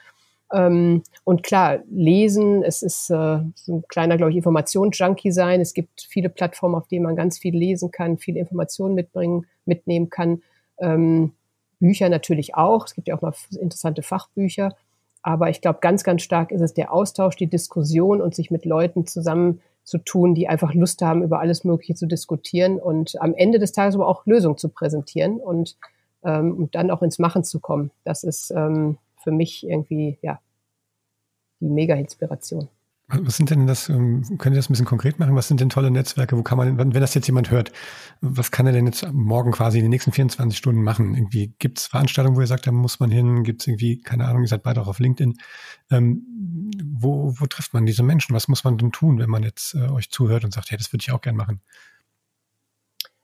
[0.54, 5.60] Ähm, und klar, lesen, es ist äh, so ein kleiner, glaube ich, Informationsjunkie sein.
[5.62, 10.10] Es gibt viele Plattformen, auf denen man ganz viel lesen kann, viele Informationen mitbringen, mitnehmen
[10.10, 10.42] kann.
[10.80, 11.34] Ähm,
[11.80, 12.86] Bücher natürlich auch.
[12.86, 14.76] Es gibt ja auch mal interessante Fachbücher.
[15.22, 18.66] Aber ich glaube, ganz, ganz stark ist es der Austausch, die Diskussion und sich mit
[18.66, 23.34] Leuten zusammen zu tun, die einfach Lust haben, über alles Mögliche zu diskutieren und am
[23.34, 25.78] Ende des Tages aber auch Lösungen zu präsentieren und,
[26.24, 27.92] ähm, und dann auch ins Machen zu kommen.
[28.04, 28.98] Das ist ähm,
[29.28, 30.40] für mich irgendwie ja
[31.60, 32.70] die Mega-Inspiration.
[33.10, 35.36] Was sind denn das, ähm, können Sie das ein bisschen konkret machen?
[35.36, 36.38] Was sind denn tolle Netzwerke?
[36.38, 37.74] Wo kann man, wenn das jetzt jemand hört,
[38.22, 41.14] was kann er denn jetzt morgen quasi in den nächsten 24 Stunden machen?
[41.14, 43.44] Irgendwie gibt es Veranstaltungen, wo ihr sagt, da muss man hin?
[43.44, 45.38] Gibt es irgendwie, keine Ahnung, ihr seid beide auch auf LinkedIn.
[45.92, 48.34] Ähm, wo, wo trifft man diese Menschen?
[48.34, 50.94] Was muss man denn tun, wenn man jetzt äh, euch zuhört und sagt, ja, das
[50.94, 51.62] würde ich auch gern machen?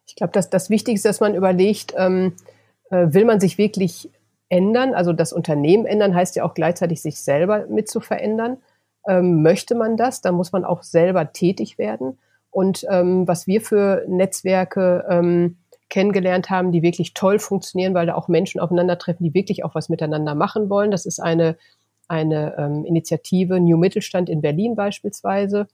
[0.06, 2.34] Ich glaube, dass das Wichtigste, dass man überlegt, ähm,
[2.90, 4.10] äh, will man sich wirklich
[4.50, 4.94] ändern?
[4.94, 8.58] Also das Unternehmen ändern heißt ja auch gleichzeitig sich selber mit zu verändern
[9.08, 12.18] ähm, möchte man das, dann muss man auch selber tätig werden.
[12.52, 15.58] Und ähm, was wir für Netzwerke ähm,
[15.90, 19.90] kennengelernt haben, die wirklich toll funktionieren, weil da auch Menschen aufeinandertreffen, die wirklich auch was
[19.90, 20.92] miteinander machen wollen.
[20.92, 21.58] Das ist eine,
[22.08, 25.68] eine ähm, Initiative New Mittelstand in Berlin beispielsweise,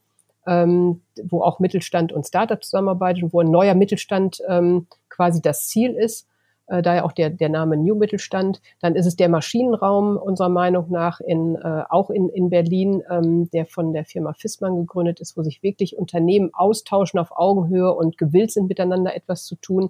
[0.48, 5.68] ähm, wo auch Mittelstand und Startup zusammenarbeitet und wo ein neuer Mittelstand ähm, quasi das
[5.68, 6.28] Ziel ist
[6.70, 8.62] äh, daher auch der, der Name New Mittelstand.
[8.80, 13.50] Dann ist es der Maschinenraum unserer Meinung nach in, äh, auch in, in Berlin, ähm,
[13.52, 18.18] der von der Firma Fissmann gegründet ist, wo sich wirklich Unternehmen austauschen auf Augenhöhe und
[18.18, 19.90] gewillt sind, miteinander etwas zu tun.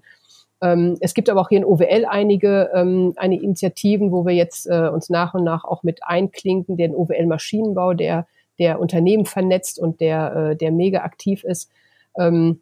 [0.61, 4.67] Ähm, es gibt aber auch hier in OWL einige, ähm, einige Initiativen, wo wir jetzt
[4.67, 8.27] äh, uns nach und nach auch mit einklinken, den OWL Maschinenbau, der,
[8.57, 11.71] der Unternehmen vernetzt und der, äh, der mega aktiv ist.
[12.17, 12.61] Ähm,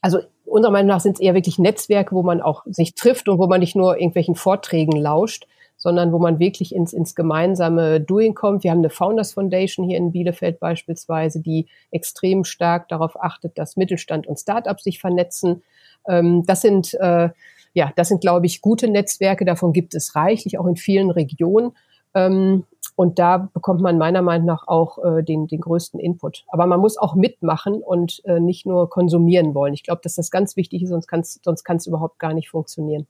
[0.00, 0.18] also
[0.50, 3.46] unserer Meinung nach sind es eher wirklich Netzwerke, wo man auch sich trifft und wo
[3.46, 5.46] man nicht nur irgendwelchen Vorträgen lauscht,
[5.76, 8.64] sondern wo man wirklich ins, ins gemeinsame Doing kommt.
[8.64, 13.76] Wir haben eine Founders Foundation hier in Bielefeld beispielsweise, die extrem stark darauf achtet, dass
[13.76, 15.62] Mittelstand und Startups sich vernetzen.
[16.06, 17.30] Ähm, das sind, äh,
[17.72, 19.44] ja, das sind, glaube ich, gute Netzwerke.
[19.44, 21.72] Davon gibt es reichlich, auch in vielen Regionen.
[22.14, 22.64] Ähm,
[23.00, 26.44] und da bekommt man meiner Meinung nach auch äh, den, den größten Input.
[26.48, 29.72] Aber man muss auch mitmachen und äh, nicht nur konsumieren wollen.
[29.72, 32.50] Ich glaube, dass das ganz wichtig ist, sonst kann es sonst kann's überhaupt gar nicht
[32.50, 33.06] funktionieren.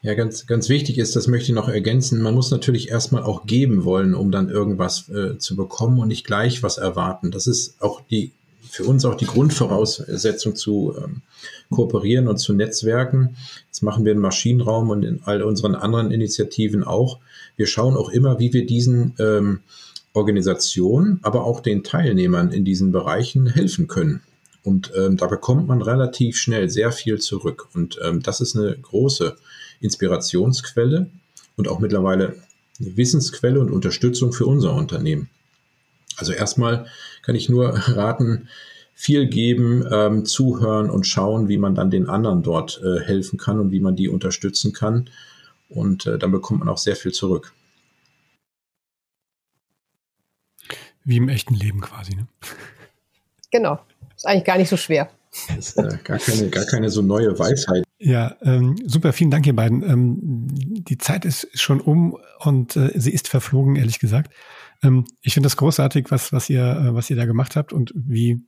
[0.00, 3.46] Ja, ganz, ganz wichtig ist, das möchte ich noch ergänzen, man muss natürlich erstmal auch
[3.46, 7.32] geben wollen, um dann irgendwas äh, zu bekommen und nicht gleich was erwarten.
[7.32, 8.30] Das ist auch die,
[8.72, 11.20] für uns auch die Grundvoraussetzung zu ähm,
[11.70, 13.36] kooperieren und zu netzwerken.
[13.68, 17.18] Das machen wir im Maschinenraum und in all unseren anderen Initiativen auch.
[17.56, 19.60] Wir schauen auch immer, wie wir diesen ähm,
[20.14, 24.22] Organisationen, aber auch den Teilnehmern in diesen Bereichen helfen können.
[24.64, 27.68] Und ähm, da bekommt man relativ schnell sehr viel zurück.
[27.74, 29.36] Und ähm, das ist eine große
[29.82, 31.10] Inspirationsquelle
[31.56, 32.36] und auch mittlerweile
[32.80, 35.28] eine Wissensquelle und Unterstützung für unser Unternehmen.
[36.16, 36.86] Also erstmal
[37.22, 38.48] kann ich nur raten,
[38.94, 43.58] viel geben, ähm, zuhören und schauen, wie man dann den anderen dort äh, helfen kann
[43.58, 45.08] und wie man die unterstützen kann.
[45.68, 47.52] Und äh, dann bekommt man auch sehr viel zurück.
[51.04, 52.14] Wie im echten Leben quasi.
[52.14, 52.26] Ne?
[53.50, 53.80] Genau.
[54.14, 55.10] Ist eigentlich gar nicht so schwer.
[55.48, 57.84] Das ist äh, gar, keine, gar keine so neue Weisheit.
[57.98, 59.82] Ja, ähm, super, vielen Dank, ihr beiden.
[59.82, 64.32] Ähm, die Zeit ist schon um und äh, sie ist verflogen, ehrlich gesagt.
[64.82, 67.92] Ähm, ich finde das großartig, was, was ihr, äh, was ihr da gemacht habt und
[67.94, 68.44] wie,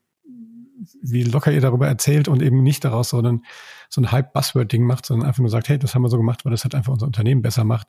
[1.02, 3.44] wie locker ihr darüber erzählt und eben nicht daraus so ein,
[3.88, 6.52] so ein Hype-Buzzword-Ding macht, sondern einfach nur sagt, hey, das haben wir so gemacht, weil
[6.52, 7.88] das halt einfach unser Unternehmen besser macht.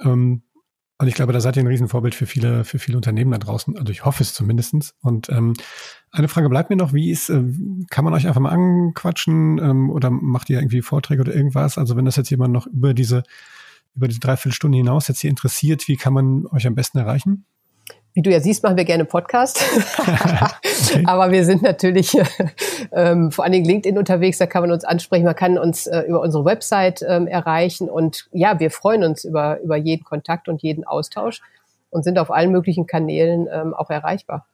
[0.00, 0.42] Ähm,
[1.00, 3.78] und ich glaube, da seid ihr ein Riesenvorbild für viele, für viele Unternehmen da draußen.
[3.78, 4.96] Also ich hoffe es zumindestens.
[5.00, 5.54] Und ähm,
[6.10, 7.44] eine Frage bleibt mir noch, wie ist, äh,
[7.88, 11.78] kann man euch einfach mal anquatschen ähm, oder macht ihr irgendwie Vorträge oder irgendwas?
[11.78, 13.22] Also wenn das jetzt jemand noch über diese,
[13.98, 17.44] über diese Dreiviertelstunde hinaus jetzt hier interessiert, wie kann man euch am besten erreichen?
[18.14, 19.60] Wie du ja siehst, machen wir gerne Podcast.
[19.98, 21.02] okay.
[21.04, 22.16] Aber wir sind natürlich
[22.92, 26.02] ähm, vor allen Dingen LinkedIn unterwegs, da kann man uns ansprechen, man kann uns äh,
[26.02, 30.62] über unsere Website ähm, erreichen und ja, wir freuen uns über, über jeden Kontakt und
[30.62, 31.42] jeden Austausch
[31.90, 34.46] und sind auf allen möglichen Kanälen ähm, auch erreichbar.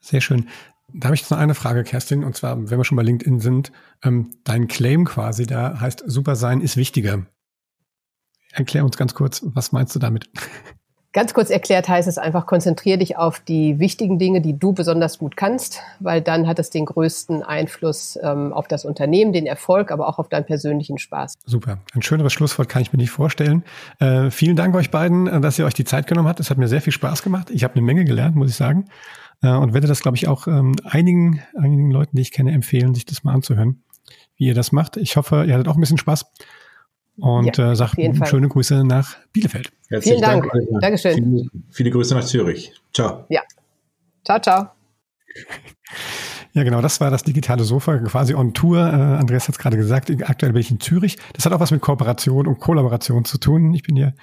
[0.00, 0.48] Sehr schön.
[0.94, 3.40] Da habe ich jetzt noch eine Frage, Kerstin, und zwar, wenn wir schon bei LinkedIn
[3.40, 3.72] sind,
[4.02, 7.26] ähm, dein Claim quasi, da heißt super sein ist wichtiger.
[8.50, 10.30] Erklär uns ganz kurz, was meinst du damit?
[11.12, 15.18] Ganz kurz erklärt heißt es einfach, konzentriere dich auf die wichtigen Dinge, die du besonders
[15.18, 19.90] gut kannst, weil dann hat es den größten Einfluss ähm, auf das Unternehmen, den Erfolg,
[19.90, 21.34] aber auch auf deinen persönlichen Spaß.
[21.44, 21.78] Super.
[21.92, 23.62] Ein schöneres Schlusswort kann ich mir nicht vorstellen.
[23.98, 26.40] Äh, vielen Dank euch beiden, äh, dass ihr euch die Zeit genommen habt.
[26.40, 27.50] Es hat mir sehr viel Spaß gemacht.
[27.50, 28.86] Ich habe eine Menge gelernt, muss ich sagen.
[29.42, 32.94] Äh, und werde das, glaube ich, auch ähm, einigen, einigen Leuten, die ich kenne, empfehlen,
[32.94, 33.82] sich das mal anzuhören,
[34.36, 34.96] wie ihr das macht.
[34.96, 36.24] Ich hoffe, ihr hattet auch ein bisschen Spaß
[37.18, 37.96] und ja, äh, sagt
[38.28, 39.70] schöne Grüße nach Bielefeld.
[39.88, 40.52] Herzlichen Vielen Dank.
[40.52, 40.80] Dank.
[40.80, 41.14] Dankeschön.
[41.14, 42.72] Viele, viele Grüße nach Zürich.
[42.92, 43.26] Ciao.
[43.28, 43.42] Ja.
[44.24, 44.70] Ciao, ciao.
[46.54, 48.78] Ja, genau, das war das digitale Sofa, quasi on Tour.
[48.78, 51.16] Äh, Andreas hat es gerade gesagt, aktuell bin ich in Zürich.
[51.32, 53.72] Das hat auch was mit Kooperation und Kollaboration zu tun.
[53.72, 54.14] Ich bin hier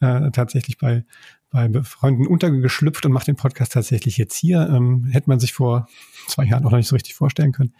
[0.00, 1.04] äh, tatsächlich bei,
[1.50, 4.66] bei Freunden untergeschlüpft und mache den Podcast tatsächlich jetzt hier.
[4.70, 5.86] Ähm, hätte man sich vor
[6.26, 7.74] zwei Jahren auch noch nicht so richtig vorstellen können.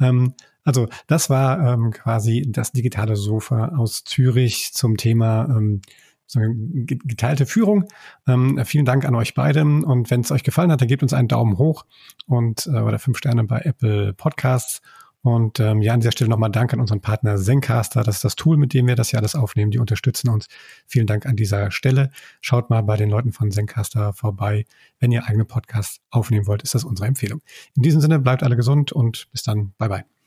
[0.00, 0.34] Ähm,
[0.64, 5.82] also das war ähm, quasi das digitale Sofa aus Zürich zum Thema ähm,
[7.04, 7.84] geteilte Führung.
[8.26, 11.12] Ähm, vielen Dank an euch beide und wenn es euch gefallen hat, dann gebt uns
[11.12, 11.84] einen Daumen hoch
[12.26, 14.80] und äh, oder fünf Sterne bei Apple Podcasts.
[15.24, 18.02] Und ähm, ja, an dieser Stelle nochmal Dank an unseren Partner Zencaster.
[18.02, 19.70] Das ist das Tool, mit dem wir das ja alles aufnehmen.
[19.70, 20.48] Die unterstützen uns.
[20.88, 22.10] Vielen Dank an dieser Stelle.
[22.40, 24.66] Schaut mal bei den Leuten von Zencaster vorbei.
[24.98, 27.40] Wenn ihr eigene Podcasts aufnehmen wollt, ist das unsere Empfehlung.
[27.76, 29.74] In diesem Sinne, bleibt alle gesund und bis dann.
[29.78, 30.21] Bye bye.